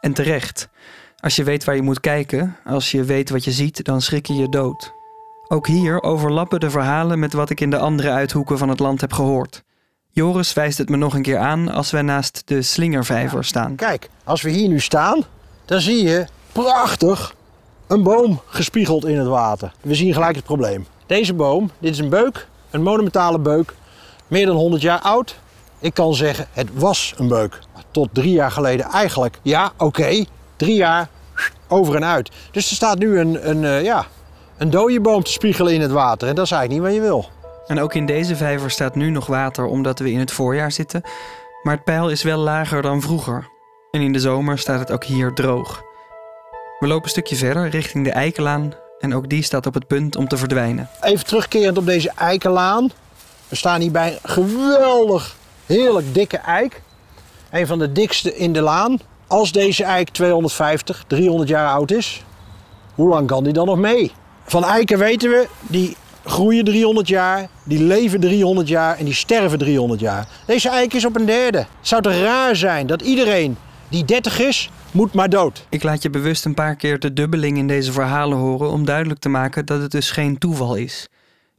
En 0.00 0.12
terecht. 0.12 0.68
Als 1.16 1.36
je 1.36 1.44
weet 1.44 1.64
waar 1.64 1.76
je 1.76 1.82
moet 1.82 2.00
kijken, 2.00 2.56
als 2.64 2.90
je 2.90 3.04
weet 3.04 3.30
wat 3.30 3.44
je 3.44 3.52
ziet, 3.52 3.84
dan 3.84 4.00
schrik 4.00 4.26
je 4.26 4.34
je 4.34 4.48
dood. 4.48 4.92
Ook 5.52 5.66
hier 5.66 6.02
overlappen 6.02 6.60
de 6.60 6.70
verhalen 6.70 7.18
met 7.18 7.32
wat 7.32 7.50
ik 7.50 7.60
in 7.60 7.70
de 7.70 7.78
andere 7.78 8.10
uithoeken 8.10 8.58
van 8.58 8.68
het 8.68 8.78
land 8.78 9.00
heb 9.00 9.12
gehoord. 9.12 9.62
Joris 10.10 10.52
wijst 10.52 10.78
het 10.78 10.88
me 10.88 10.96
nog 10.96 11.14
een 11.14 11.22
keer 11.22 11.38
aan 11.38 11.68
als 11.68 11.90
wij 11.90 12.02
naast 12.02 12.42
de 12.44 12.62
slingervijver 12.62 13.44
staan. 13.44 13.76
Kijk, 13.76 14.10
als 14.24 14.42
we 14.42 14.50
hier 14.50 14.68
nu 14.68 14.80
staan, 14.80 15.22
dan 15.64 15.80
zie 15.80 16.02
je 16.02 16.26
prachtig 16.52 17.34
een 17.86 18.02
boom 18.02 18.40
gespiegeld 18.46 19.04
in 19.04 19.18
het 19.18 19.26
water. 19.26 19.72
We 19.80 19.94
zien 19.94 20.12
gelijk 20.12 20.36
het 20.36 20.44
probleem. 20.44 20.86
Deze 21.06 21.34
boom, 21.34 21.70
dit 21.78 21.92
is 21.92 21.98
een 21.98 22.08
beuk, 22.08 22.48
een 22.70 22.82
monumentale 22.82 23.38
beuk, 23.38 23.74
meer 24.26 24.46
dan 24.46 24.56
100 24.56 24.82
jaar 24.82 25.00
oud. 25.00 25.38
Ik 25.78 25.94
kan 25.94 26.14
zeggen, 26.14 26.46
het 26.52 26.68
was 26.74 27.14
een 27.16 27.28
beuk. 27.28 27.58
Maar 27.74 27.84
tot 27.90 28.08
drie 28.12 28.32
jaar 28.32 28.50
geleden 28.50 28.86
eigenlijk, 28.86 29.38
ja, 29.42 29.72
oké, 29.76 30.24
drie 30.56 30.76
jaar 30.76 31.08
over 31.68 31.94
en 31.94 32.04
uit. 32.04 32.30
Dus 32.50 32.70
er 32.70 32.76
staat 32.76 32.98
nu 32.98 33.18
een, 33.18 33.48
een, 33.50 33.64
eh, 33.64 33.82
ja, 33.82 34.06
een 34.62 34.70
dode 34.70 35.00
boom 35.00 35.22
te 35.22 35.32
spiegelen 35.32 35.74
in 35.74 35.80
het 35.80 35.90
water. 35.90 36.28
En 36.28 36.34
dat 36.34 36.44
is 36.44 36.50
eigenlijk 36.50 36.82
niet 36.82 36.92
wat 36.92 37.02
je 37.02 37.08
wil. 37.08 37.28
En 37.66 37.80
ook 37.80 37.94
in 37.94 38.06
deze 38.06 38.36
vijver 38.36 38.70
staat 38.70 38.94
nu 38.94 39.10
nog 39.10 39.26
water 39.26 39.64
omdat 39.64 39.98
we 39.98 40.10
in 40.10 40.18
het 40.18 40.32
voorjaar 40.32 40.72
zitten. 40.72 41.02
Maar 41.62 41.74
het 41.74 41.84
peil 41.84 42.10
is 42.10 42.22
wel 42.22 42.38
lager 42.38 42.82
dan 42.82 43.00
vroeger. 43.00 43.48
En 43.90 44.00
in 44.00 44.12
de 44.12 44.18
zomer 44.18 44.58
staat 44.58 44.78
het 44.78 44.90
ook 44.90 45.04
hier 45.04 45.32
droog. 45.32 45.82
We 46.78 46.86
lopen 46.86 47.04
een 47.04 47.10
stukje 47.10 47.36
verder 47.36 47.68
richting 47.68 48.04
de 48.04 48.10
Eikelaan. 48.10 48.74
En 48.98 49.14
ook 49.14 49.28
die 49.28 49.42
staat 49.42 49.66
op 49.66 49.74
het 49.74 49.86
punt 49.86 50.16
om 50.16 50.28
te 50.28 50.36
verdwijnen. 50.36 50.88
Even 51.00 51.26
terugkerend 51.26 51.78
op 51.78 51.86
deze 51.86 52.10
eikenlaan. 52.16 52.90
We 53.48 53.56
staan 53.56 53.80
hier 53.80 53.90
bij 53.90 54.12
een 54.12 54.30
geweldig, 54.30 55.36
heerlijk 55.66 56.14
dikke 56.14 56.36
eik. 56.36 56.82
Een 57.50 57.66
van 57.66 57.78
de 57.78 57.92
dikste 57.92 58.36
in 58.36 58.52
de 58.52 58.60
laan. 58.60 58.98
Als 59.26 59.52
deze 59.52 59.84
eik 59.84 60.08
250, 60.08 61.04
300 61.06 61.48
jaar 61.48 61.68
oud 61.68 61.90
is, 61.90 62.24
hoe 62.94 63.08
lang 63.08 63.26
kan 63.26 63.44
die 63.44 63.52
dan 63.52 63.66
nog 63.66 63.78
mee? 63.78 64.12
Van 64.44 64.64
eiken 64.64 64.98
weten 64.98 65.30
we, 65.30 65.48
die 65.60 65.96
groeien 66.24 66.64
300 66.64 67.08
jaar, 67.08 67.48
die 67.64 67.82
leven 67.82 68.20
300 68.20 68.68
jaar 68.68 68.98
en 68.98 69.04
die 69.04 69.14
sterven 69.14 69.58
300 69.58 70.00
jaar. 70.00 70.26
Deze 70.46 70.68
eik 70.68 70.92
is 70.92 71.04
op 71.04 71.16
een 71.16 71.26
derde. 71.26 71.58
Het 71.58 71.68
zou 71.80 72.02
toch 72.02 72.12
raar 72.12 72.56
zijn 72.56 72.86
dat 72.86 73.02
iedereen 73.02 73.56
die 73.88 74.04
30 74.04 74.38
is, 74.40 74.70
moet 74.90 75.12
maar 75.12 75.28
dood. 75.28 75.66
Ik 75.68 75.82
laat 75.82 76.02
je 76.02 76.10
bewust 76.10 76.44
een 76.44 76.54
paar 76.54 76.76
keer 76.76 76.98
de 76.98 77.12
dubbeling 77.12 77.58
in 77.58 77.66
deze 77.66 77.92
verhalen 77.92 78.38
horen 78.38 78.70
om 78.70 78.84
duidelijk 78.84 79.20
te 79.20 79.28
maken 79.28 79.66
dat 79.66 79.80
het 79.80 79.90
dus 79.90 80.10
geen 80.10 80.38
toeval 80.38 80.74
is. 80.74 81.08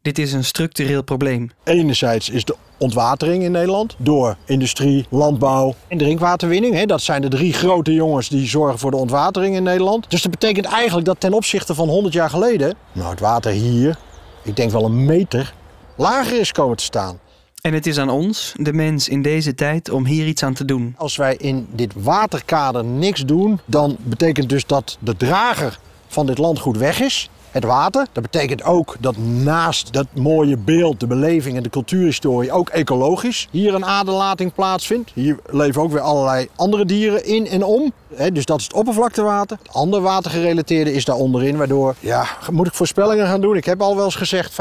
Dit 0.04 0.18
is 0.18 0.34
een 0.34 0.44
structureel 0.44 1.04
probleem. 1.04 1.52
Enerzijds 1.64 2.30
is 2.30 2.46
de 2.46 2.56
ontwatering 2.78 3.44
in 3.44 3.52
Nederland 3.52 3.96
door 3.98 4.38
industrie, 4.46 5.06
landbouw 5.10 5.76
en 5.88 5.98
drinkwaterwinning. 5.98 6.76
hè. 6.76 6.86
Dat 6.86 7.02
zijn 7.02 7.22
de 7.22 7.28
drie 7.28 7.54
grote 7.54 7.94
jongens 7.94 8.30
die 8.30 8.48
zorgen 8.48 8.80
voor 8.80 8.92
de 8.92 8.98
ontwatering 8.98 9.56
in 9.56 9.64
Nederland. 9.64 10.10
Dus 10.10 10.22
dat 10.22 10.32
betekent 10.32 10.66
eigenlijk 10.66 11.06
dat 11.06 11.20
ten 11.20 11.34
opzichte 11.34 11.76
van 11.76 11.90
100 11.90 12.14
jaar 12.14 12.30
geleden, 12.30 12.76
nou 12.92 13.10
het 13.10 13.20
water 13.20 13.52
hier, 13.52 13.98
ik 14.42 14.56
denk 14.56 14.72
wel 14.72 14.86
een 14.86 15.06
meter, 15.06 15.54
lager 15.98 16.40
is 16.40 16.52
komen 16.52 16.78
te 16.78 16.84
staan. 16.84 17.20
En 17.62 17.74
het 17.74 17.86
is 17.86 17.98
aan 17.98 18.10
ons, 18.10 18.54
de 18.56 18.74
mens 18.74 19.10
in 19.10 19.22
deze 19.22 19.56
tijd, 19.56 19.90
om 19.90 20.06
hier 20.06 20.28
iets 20.28 20.44
aan 20.44 20.54
te 20.54 20.66
doen. 20.66 20.96
Als 20.98 21.16
wij 21.16 21.36
in 21.36 21.68
dit 21.72 21.94
waterkader 21.96 22.84
niks 22.86 23.26
doen, 23.26 23.60
dan 23.66 23.98
betekent 24.00 24.50
dus 24.50 24.66
dat 24.66 24.98
de 25.00 25.16
drager 25.16 25.80
van 26.08 26.26
dit 26.26 26.38
landgoed 26.38 26.78
weg 26.78 27.00
is. 27.00 27.30
Het 27.54 27.64
water. 27.64 28.08
Dat 28.12 28.24
betekent 28.24 28.64
ook 28.64 28.96
dat 29.00 29.18
naast 29.18 29.94
dat 29.94 30.08
mooie 30.14 30.58
beeld, 30.58 31.00
de 31.00 31.08
beleving 31.08 31.58
en 31.58 31.64
de 31.64 31.70
cultuurhistorie 31.70 32.52
ook 32.52 32.70
ecologisch 32.70 33.48
hier 33.52 33.74
een 33.74 33.86
aderlating 33.86 34.54
plaatsvindt. 34.54 35.12
Hier 35.14 35.40
leven 35.46 35.82
ook 35.82 35.92
weer 35.92 36.02
allerlei 36.02 36.48
andere 36.56 36.86
dieren 36.86 37.26
in 37.26 37.48
en 37.48 37.64
om. 37.64 37.94
Dus 38.34 38.46
dat 38.46 38.60
is 38.60 38.64
het 38.64 38.74
oppervlaktewater. 38.74 39.58
Het 39.64 39.74
andere 39.74 40.02
watergerelateerde 40.02 40.94
is 40.94 41.06
daar 41.06 41.16
onderin, 41.16 41.58
waardoor, 41.58 41.96
ja, 42.00 42.26
moet 42.52 42.68
ik 42.68 42.74
voorspellingen 42.74 43.28
gaan 43.28 43.42
doen? 43.42 43.56
Ik 43.56 43.66
heb 43.66 43.82
al 43.82 43.96
wel 43.96 44.06
eens 44.06 44.16
gezegd, 44.16 44.52
50% 44.52 44.56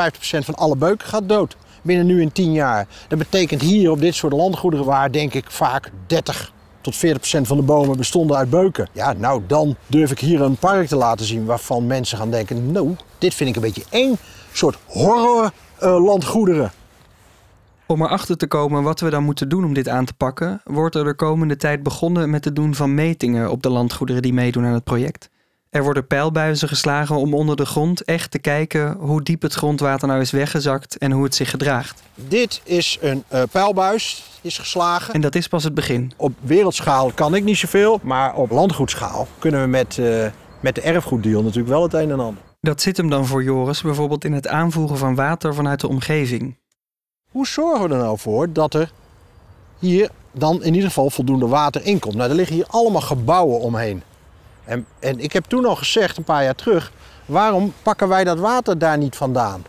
van 0.44 0.54
alle 0.54 0.76
beuken 0.76 1.08
gaat 1.08 1.28
dood. 1.28 1.56
Binnen 1.82 2.06
nu 2.06 2.20
in 2.20 2.32
10 2.32 2.52
jaar. 2.52 2.86
Dat 3.08 3.18
betekent 3.18 3.60
hier 3.60 3.90
op 3.90 4.00
dit 4.00 4.14
soort 4.14 4.32
landgoederen 4.32 4.86
waar 4.86 5.12
denk 5.12 5.34
ik 5.34 5.50
vaak 5.50 5.90
30 6.06 6.52
tot 6.82 6.94
40% 6.94 6.98
van 7.42 7.56
de 7.56 7.62
bomen 7.62 7.96
bestonden 7.96 8.36
uit 8.36 8.50
beuken. 8.50 8.88
Ja, 8.92 9.12
nou 9.12 9.42
dan 9.46 9.76
durf 9.86 10.10
ik 10.10 10.18
hier 10.18 10.40
een 10.40 10.56
park 10.56 10.86
te 10.86 10.96
laten 10.96 11.26
zien 11.26 11.44
waarvan 11.44 11.86
mensen 11.86 12.18
gaan 12.18 12.30
denken... 12.30 12.72
nou, 12.72 12.96
dit 13.18 13.34
vind 13.34 13.48
ik 13.48 13.56
een 13.56 13.62
beetje 13.62 13.84
eng. 13.90 14.10
Een 14.10 14.18
soort 14.52 14.78
horror 14.86 15.52
eh. 15.78 16.68
Om 17.86 18.02
erachter 18.02 18.36
te 18.36 18.46
komen 18.46 18.82
wat 18.82 19.00
we 19.00 19.10
dan 19.10 19.24
moeten 19.24 19.48
doen 19.48 19.64
om 19.64 19.74
dit 19.74 19.88
aan 19.88 20.04
te 20.04 20.14
pakken, 20.14 20.60
wordt 20.64 20.94
er 20.94 21.04
de 21.04 21.14
komende 21.14 21.56
tijd 21.56 21.82
begonnen 21.82 22.30
met 22.30 22.44
het 22.44 22.56
doen 22.56 22.74
van 22.74 22.94
metingen 22.94 23.50
op 23.50 23.62
de 23.62 23.68
landgoederen 23.68 24.22
die 24.22 24.32
meedoen 24.32 24.64
aan 24.64 24.72
het 24.72 24.84
project. 24.84 25.30
Er 25.72 25.82
worden 25.82 26.06
pijlbuizen 26.06 26.68
geslagen 26.68 27.16
om 27.16 27.34
onder 27.34 27.56
de 27.56 27.66
grond 27.66 28.04
echt 28.04 28.30
te 28.30 28.38
kijken 28.38 28.96
hoe 28.98 29.22
diep 29.22 29.42
het 29.42 29.54
grondwater 29.54 30.08
nou 30.08 30.20
is 30.20 30.30
weggezakt 30.30 30.98
en 30.98 31.12
hoe 31.12 31.24
het 31.24 31.34
zich 31.34 31.50
gedraagt. 31.50 32.02
Dit 32.14 32.60
is 32.64 32.98
een 33.00 33.24
eh, 33.28 33.42
pijlbuis, 33.50 34.24
is 34.40 34.58
geslagen. 34.58 35.14
En 35.14 35.20
dat 35.20 35.34
is 35.34 35.48
pas 35.48 35.64
het 35.64 35.74
begin. 35.74 36.12
Op 36.16 36.32
wereldschaal 36.40 37.10
kan 37.14 37.34
ik 37.34 37.44
niet 37.44 37.56
zoveel, 37.56 38.00
maar 38.02 38.34
op 38.34 38.50
landgoedschaal 38.50 39.26
kunnen 39.38 39.60
we 39.62 39.66
met, 39.66 39.98
eh, 39.98 40.26
met 40.60 40.74
de 40.74 40.80
erfgoeddeal 40.80 41.42
natuurlijk 41.42 41.68
wel 41.68 41.82
het 41.82 41.94
een 41.94 42.10
en 42.10 42.20
ander. 42.20 42.42
Dat 42.60 42.80
zit 42.80 42.96
hem 42.96 43.10
dan 43.10 43.26
voor 43.26 43.42
Joris 43.42 43.82
bijvoorbeeld 43.82 44.24
in 44.24 44.32
het 44.32 44.48
aanvoeren 44.48 44.98
van 44.98 45.14
water 45.14 45.54
vanuit 45.54 45.80
de 45.80 45.88
omgeving. 45.88 46.58
Hoe 47.30 47.46
zorgen 47.46 47.88
we 47.88 47.94
er 47.94 48.00
nou 48.00 48.18
voor 48.18 48.52
dat 48.52 48.74
er 48.74 48.90
hier 49.78 50.10
dan 50.32 50.62
in 50.62 50.74
ieder 50.74 50.88
geval 50.88 51.10
voldoende 51.10 51.46
water 51.46 51.84
in 51.84 51.98
komt? 51.98 52.14
Nou, 52.14 52.30
er 52.30 52.36
liggen 52.36 52.56
hier 52.56 52.66
allemaal 52.68 53.00
gebouwen 53.00 53.60
omheen. 53.60 54.02
En, 54.64 54.86
en 54.98 55.20
ik 55.20 55.32
heb 55.32 55.44
toen 55.44 55.66
al 55.66 55.76
gezegd, 55.76 56.16
een 56.16 56.24
paar 56.24 56.44
jaar 56.44 56.54
terug, 56.54 56.92
waarom 57.26 57.72
pakken 57.82 58.08
wij 58.08 58.24
dat 58.24 58.38
water 58.38 58.78
daar 58.78 58.98
niet 58.98 59.16
vandaan? 59.16 59.64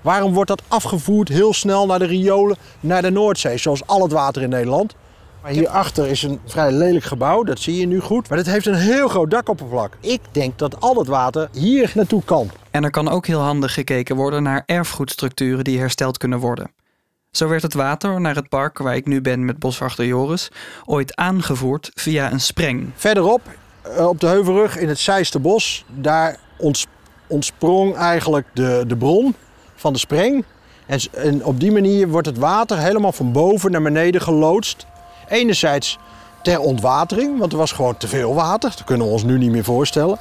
Waarom 0.00 0.32
wordt 0.32 0.48
dat 0.48 0.62
afgevoerd 0.68 1.28
heel 1.28 1.54
snel 1.54 1.86
naar 1.86 1.98
de 1.98 2.06
riolen, 2.06 2.56
naar 2.80 3.02
de 3.02 3.10
Noordzee, 3.10 3.58
zoals 3.58 3.86
al 3.86 4.02
het 4.02 4.12
water 4.12 4.42
in 4.42 4.48
Nederland? 4.48 4.94
Maar 5.42 5.50
hierachter 5.50 6.06
is 6.06 6.22
een 6.22 6.40
vrij 6.46 6.72
lelijk 6.72 7.04
gebouw, 7.04 7.42
dat 7.42 7.58
zie 7.58 7.76
je 7.76 7.86
nu 7.86 8.00
goed. 8.00 8.28
Maar 8.28 8.38
het 8.38 8.46
heeft 8.46 8.66
een 8.66 8.74
heel 8.74 9.08
groot 9.08 9.30
dakoppervlak. 9.30 9.96
Ik 10.00 10.20
denk 10.32 10.58
dat 10.58 10.80
al 10.80 10.94
dat 10.94 11.06
water 11.06 11.48
hier 11.52 11.92
naartoe 11.94 12.22
kan. 12.24 12.50
En 12.70 12.84
er 12.84 12.90
kan 12.90 13.08
ook 13.08 13.26
heel 13.26 13.40
handig 13.40 13.74
gekeken 13.74 14.16
worden 14.16 14.42
naar 14.42 14.62
erfgoedstructuren 14.66 15.64
die 15.64 15.78
hersteld 15.78 16.18
kunnen 16.18 16.38
worden. 16.38 16.70
Zo 17.30 17.48
werd 17.48 17.62
het 17.62 17.74
water 17.74 18.20
naar 18.20 18.34
het 18.34 18.48
park 18.48 18.78
waar 18.78 18.96
ik 18.96 19.06
nu 19.06 19.20
ben 19.20 19.44
met 19.44 19.58
boswachter 19.58 20.06
Joris 20.06 20.50
ooit 20.84 21.16
aangevoerd 21.16 21.90
via 21.94 22.32
een 22.32 22.40
spreng. 22.40 22.90
Verderop, 22.94 23.40
op 23.98 24.20
de 24.20 24.26
Heuvelrug 24.26 24.78
in 24.78 24.88
het 24.88 24.98
Zeiste 24.98 25.40
daar 25.88 26.36
onts- 26.56 26.86
ontsprong 27.26 27.96
eigenlijk 27.96 28.46
de, 28.52 28.84
de 28.86 28.96
bron 28.96 29.34
van 29.74 29.92
de 29.92 29.98
spreng. 29.98 30.44
En, 30.86 31.00
en 31.12 31.44
op 31.44 31.60
die 31.60 31.72
manier 31.72 32.08
wordt 32.08 32.26
het 32.26 32.38
water 32.38 32.78
helemaal 32.78 33.12
van 33.12 33.32
boven 33.32 33.70
naar 33.70 33.82
beneden 33.82 34.20
geloodst. 34.20 34.86
Enerzijds 35.28 35.98
ter 36.42 36.60
ontwatering, 36.60 37.38
want 37.38 37.52
er 37.52 37.58
was 37.58 37.72
gewoon 37.72 37.96
te 37.96 38.08
veel 38.08 38.34
water. 38.34 38.70
Dat 38.70 38.84
kunnen 38.84 39.06
we 39.06 39.12
ons 39.12 39.24
nu 39.24 39.38
niet 39.38 39.50
meer 39.50 39.64
voorstellen. 39.64 40.18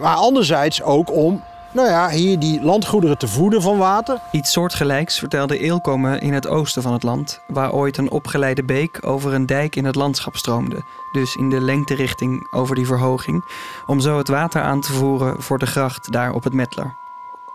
Maar 0.00 0.16
anderzijds 0.16 0.82
ook 0.82 1.12
om 1.12 1.42
nou 1.76 1.88
ja, 1.88 2.08
hier 2.08 2.38
die 2.38 2.62
landgoederen 2.62 3.18
te 3.18 3.28
voeden 3.28 3.62
van 3.62 3.78
water. 3.78 4.20
Iets 4.30 4.52
soortgelijks 4.52 5.18
vertelde 5.18 5.58
Eelco 5.58 5.96
me 5.96 6.18
in 6.18 6.32
het 6.32 6.48
oosten 6.48 6.82
van 6.82 6.92
het 6.92 7.02
land, 7.02 7.40
waar 7.46 7.72
ooit 7.72 7.96
een 7.96 8.10
opgeleide 8.10 8.64
beek 8.64 8.98
over 9.06 9.34
een 9.34 9.46
dijk 9.46 9.76
in 9.76 9.84
het 9.84 9.94
landschap 9.94 10.36
stroomde, 10.36 10.82
dus 11.12 11.34
in 11.34 11.50
de 11.50 11.60
lengterichting 11.60 12.52
over 12.52 12.74
die 12.74 12.86
verhoging, 12.86 13.44
om 13.86 14.00
zo 14.00 14.18
het 14.18 14.28
water 14.28 14.62
aan 14.62 14.80
te 14.80 14.92
voeren 14.92 15.42
voor 15.42 15.58
de 15.58 15.66
gracht 15.66 16.12
daar 16.12 16.32
op 16.32 16.44
het 16.44 16.52
Metler. 16.52 16.96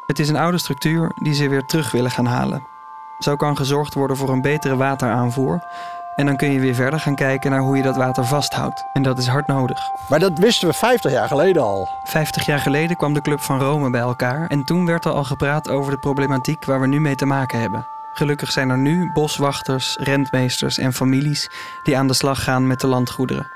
Het 0.06 0.20
is 0.20 0.30
een 0.30 0.38
oude 0.38 0.58
structuur 0.58 1.12
die 1.24 1.34
ze 1.34 1.50
weer 1.50 1.66
terug 1.66 1.92
willen 1.92 2.12
gaan 2.12 2.26
halen. 2.26 2.68
Zo 3.20 3.36
kan 3.36 3.58
gezorgd 3.58 3.94
worden 3.94 4.18
voor 4.18 4.30
een 4.30 4.42
betere 4.42 4.76
wateraanvoer. 4.76 5.64
En 6.22 6.28
dan 6.28 6.36
kun 6.36 6.52
je 6.52 6.60
weer 6.60 6.76
verder 6.76 7.00
gaan 7.00 7.16
kijken 7.16 7.52
naar 7.52 7.60
hoe 7.60 7.78
je 7.78 7.84
dat 7.84 7.96
water 7.96 8.26
vasthoudt. 8.26 8.86
En 8.94 9.02
dat 9.02 9.18
is 9.18 9.28
hard 9.28 9.48
nodig. 9.48 9.80
Maar 10.10 10.20
dat 10.20 10.38
wisten 10.38 10.68
we 10.68 10.74
50 10.74 11.12
jaar 11.12 11.28
geleden 11.28 11.62
al. 11.62 11.90
50 12.04 12.46
jaar 12.46 12.60
geleden 12.60 12.98
kwam 12.98 13.14
de 13.14 13.22
Club 13.22 13.40
van 13.40 13.60
Rome 13.60 13.90
bij 13.90 14.02
elkaar. 14.02 14.48
En 14.48 14.64
toen 14.64 14.86
werd 14.86 15.06
er 15.06 15.12
al 15.12 15.24
gepraat 15.24 15.70
over 15.70 15.92
de 15.92 15.98
problematiek 15.98 16.66
waar 16.66 16.82
we 16.82 16.88
nu 16.88 17.00
mee 17.00 17.16
te 17.16 17.26
maken 17.26 17.60
hebben. 17.60 17.88
Gelukkig 18.14 18.52
zijn 18.52 18.70
er 18.70 18.78
nu 18.78 19.12
boswachters, 19.12 19.98
rentmeesters 20.00 20.78
en 20.78 20.94
families 20.94 21.50
die 21.84 21.98
aan 21.98 22.08
de 22.08 22.14
slag 22.14 22.44
gaan 22.44 22.68
met 22.68 22.80
de 22.80 22.88
landgoederen. 22.88 23.52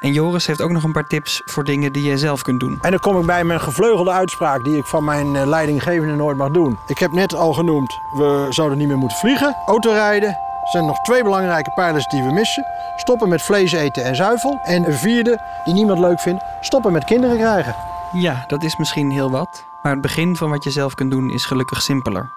En 0.00 0.12
Joris 0.12 0.46
heeft 0.46 0.62
ook 0.62 0.70
nog 0.70 0.82
een 0.82 0.92
paar 0.92 1.06
tips 1.06 1.42
voor 1.44 1.64
dingen 1.64 1.92
die 1.92 2.02
jij 2.02 2.16
zelf 2.16 2.42
kunt 2.42 2.60
doen. 2.60 2.78
En 2.82 2.90
dan 2.90 3.00
kom 3.00 3.20
ik 3.20 3.26
bij 3.26 3.44
mijn 3.44 3.60
gevleugelde 3.60 4.10
uitspraak 4.10 4.64
die 4.64 4.76
ik 4.76 4.84
van 4.84 5.04
mijn 5.04 5.36
eh, 5.36 5.46
leidinggevende 5.46 6.14
nooit 6.14 6.36
mag 6.36 6.50
doen. 6.50 6.78
Ik 6.86 6.98
heb 6.98 7.12
net 7.12 7.34
al 7.34 7.52
genoemd, 7.52 7.98
we 8.12 8.46
zouden 8.50 8.78
niet 8.78 8.88
meer 8.88 8.98
moeten 8.98 9.18
vliegen. 9.18 9.56
Autorijden. 9.66 10.45
Er 10.66 10.72
zijn 10.72 10.86
nog 10.86 10.98
twee 10.98 11.22
belangrijke 11.22 11.70
pijlers 11.70 12.06
die 12.06 12.22
we 12.22 12.32
missen. 12.32 12.66
Stoppen 12.96 13.28
met 13.28 13.42
vlees 13.42 13.72
eten 13.72 14.04
en 14.04 14.16
zuivel. 14.16 14.60
En 14.62 14.86
een 14.86 14.94
vierde, 14.94 15.40
die 15.64 15.74
niemand 15.74 15.98
leuk 15.98 16.20
vindt, 16.20 16.44
stoppen 16.60 16.92
met 16.92 17.04
kinderen 17.04 17.36
krijgen. 17.36 17.74
Ja, 18.12 18.44
dat 18.46 18.62
is 18.62 18.76
misschien 18.76 19.10
heel 19.10 19.30
wat. 19.30 19.64
Maar 19.82 19.92
het 19.92 20.00
begin 20.00 20.36
van 20.36 20.50
wat 20.50 20.64
je 20.64 20.70
zelf 20.70 20.94
kunt 20.94 21.10
doen 21.10 21.30
is 21.30 21.44
gelukkig 21.44 21.82
simpeler. 21.82 22.30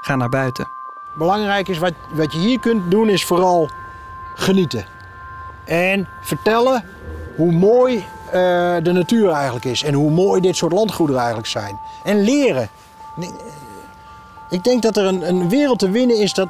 Ga 0.00 0.16
naar 0.16 0.28
buiten. 0.28 0.68
Belangrijk 1.12 1.68
is 1.68 1.78
wat, 1.78 1.92
wat 2.12 2.32
je 2.32 2.38
hier 2.38 2.60
kunt 2.60 2.90
doen, 2.90 3.08
is 3.08 3.24
vooral 3.24 3.68
genieten. 4.34 4.84
En 5.64 6.08
vertellen 6.20 6.84
hoe 7.36 7.52
mooi 7.52 7.96
eh, 8.26 8.32
de 8.82 8.92
natuur 8.92 9.30
eigenlijk 9.30 9.64
is. 9.64 9.82
En 9.82 9.94
hoe 9.94 10.10
mooi 10.10 10.40
dit 10.40 10.56
soort 10.56 10.72
landgoederen 10.72 11.20
eigenlijk 11.20 11.50
zijn. 11.50 11.78
En 12.04 12.20
leren. 12.20 12.68
Ik 14.50 14.64
denk 14.64 14.82
dat 14.82 14.96
er 14.96 15.04
een, 15.04 15.28
een 15.28 15.48
wereld 15.48 15.78
te 15.78 15.90
winnen 15.90 16.16
is 16.16 16.34
dat 16.34 16.48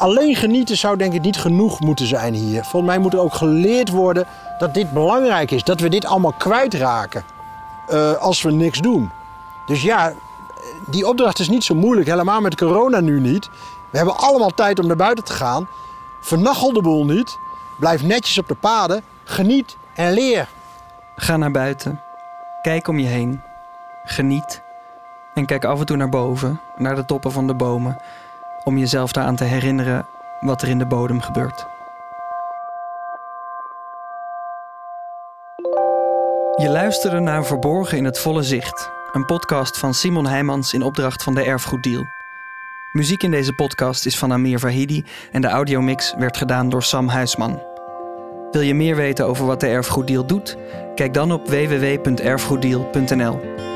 alleen 0.00 0.36
genieten 0.36 0.76
zou 0.76 0.96
denk 0.96 1.12
ik 1.12 1.22
niet 1.22 1.38
genoeg 1.38 1.80
moeten 1.80 2.06
zijn 2.06 2.34
hier. 2.34 2.62
Volgens 2.62 2.92
mij 2.92 2.98
moet 2.98 3.12
er 3.12 3.20
ook 3.20 3.34
geleerd 3.34 3.88
worden 3.88 4.26
dat 4.58 4.74
dit 4.74 4.92
belangrijk 4.92 5.50
is. 5.50 5.64
Dat 5.64 5.80
we 5.80 5.88
dit 5.88 6.04
allemaal 6.04 6.34
kwijtraken 6.38 7.24
uh, 7.90 8.12
als 8.12 8.42
we 8.42 8.50
niks 8.50 8.78
doen. 8.78 9.10
Dus 9.66 9.82
ja, 9.82 10.12
die 10.86 11.08
opdracht 11.08 11.38
is 11.38 11.48
niet 11.48 11.64
zo 11.64 11.74
moeilijk. 11.74 12.08
Helemaal 12.08 12.40
met 12.40 12.56
corona 12.56 13.00
nu 13.00 13.20
niet. 13.20 13.48
We 13.90 13.96
hebben 13.96 14.16
allemaal 14.16 14.54
tijd 14.54 14.78
om 14.78 14.86
naar 14.86 14.96
buiten 14.96 15.24
te 15.24 15.32
gaan. 15.32 15.68
Vernachel 16.20 16.72
de 16.72 16.82
boel 16.82 17.04
niet. 17.04 17.38
Blijf 17.78 18.02
netjes 18.02 18.38
op 18.38 18.48
de 18.48 18.54
paden. 18.54 19.02
Geniet 19.24 19.76
en 19.94 20.12
leer. 20.12 20.48
Ga 21.16 21.36
naar 21.36 21.50
buiten. 21.50 22.00
Kijk 22.62 22.88
om 22.88 22.98
je 22.98 23.06
heen. 23.06 23.42
Geniet. 24.04 24.62
En 25.34 25.46
kijk 25.46 25.64
af 25.64 25.80
en 25.80 25.86
toe 25.86 25.96
naar 25.96 26.08
boven, 26.08 26.60
naar 26.76 26.94
de 26.94 27.04
toppen 27.04 27.32
van 27.32 27.46
de 27.46 27.54
bomen, 27.54 27.98
om 28.64 28.78
jezelf 28.78 29.12
daaraan 29.12 29.36
te 29.36 29.44
herinneren 29.44 30.06
wat 30.40 30.62
er 30.62 30.68
in 30.68 30.78
de 30.78 30.86
bodem 30.86 31.20
gebeurt. 31.20 31.66
Je 36.56 36.68
luisterde 36.68 37.20
naar 37.20 37.44
Verborgen 37.44 37.98
in 37.98 38.04
het 38.04 38.18
Volle 38.18 38.42
Zicht, 38.42 38.90
een 39.12 39.24
podcast 39.24 39.78
van 39.78 39.94
Simon 39.94 40.26
Heijmans 40.26 40.72
in 40.72 40.82
opdracht 40.82 41.22
van 41.22 41.34
de 41.34 41.42
Erfgoeddeal. 41.42 42.04
Muziek 42.92 43.22
in 43.22 43.30
deze 43.30 43.52
podcast 43.52 44.06
is 44.06 44.18
van 44.18 44.32
Amir 44.32 44.58
Vahidi 44.58 45.04
en 45.32 45.40
de 45.40 45.48
audiomix 45.48 46.14
werd 46.18 46.36
gedaan 46.36 46.68
door 46.68 46.82
Sam 46.82 47.08
Huisman. 47.08 47.62
Wil 48.50 48.60
je 48.60 48.74
meer 48.74 48.96
weten 48.96 49.26
over 49.26 49.46
wat 49.46 49.60
de 49.60 49.66
Erfgoeddeal 49.66 50.26
doet? 50.26 50.56
Kijk 50.94 51.14
dan 51.14 51.32
op 51.32 51.48
www.erfgoeddeal.nl. 51.48 53.69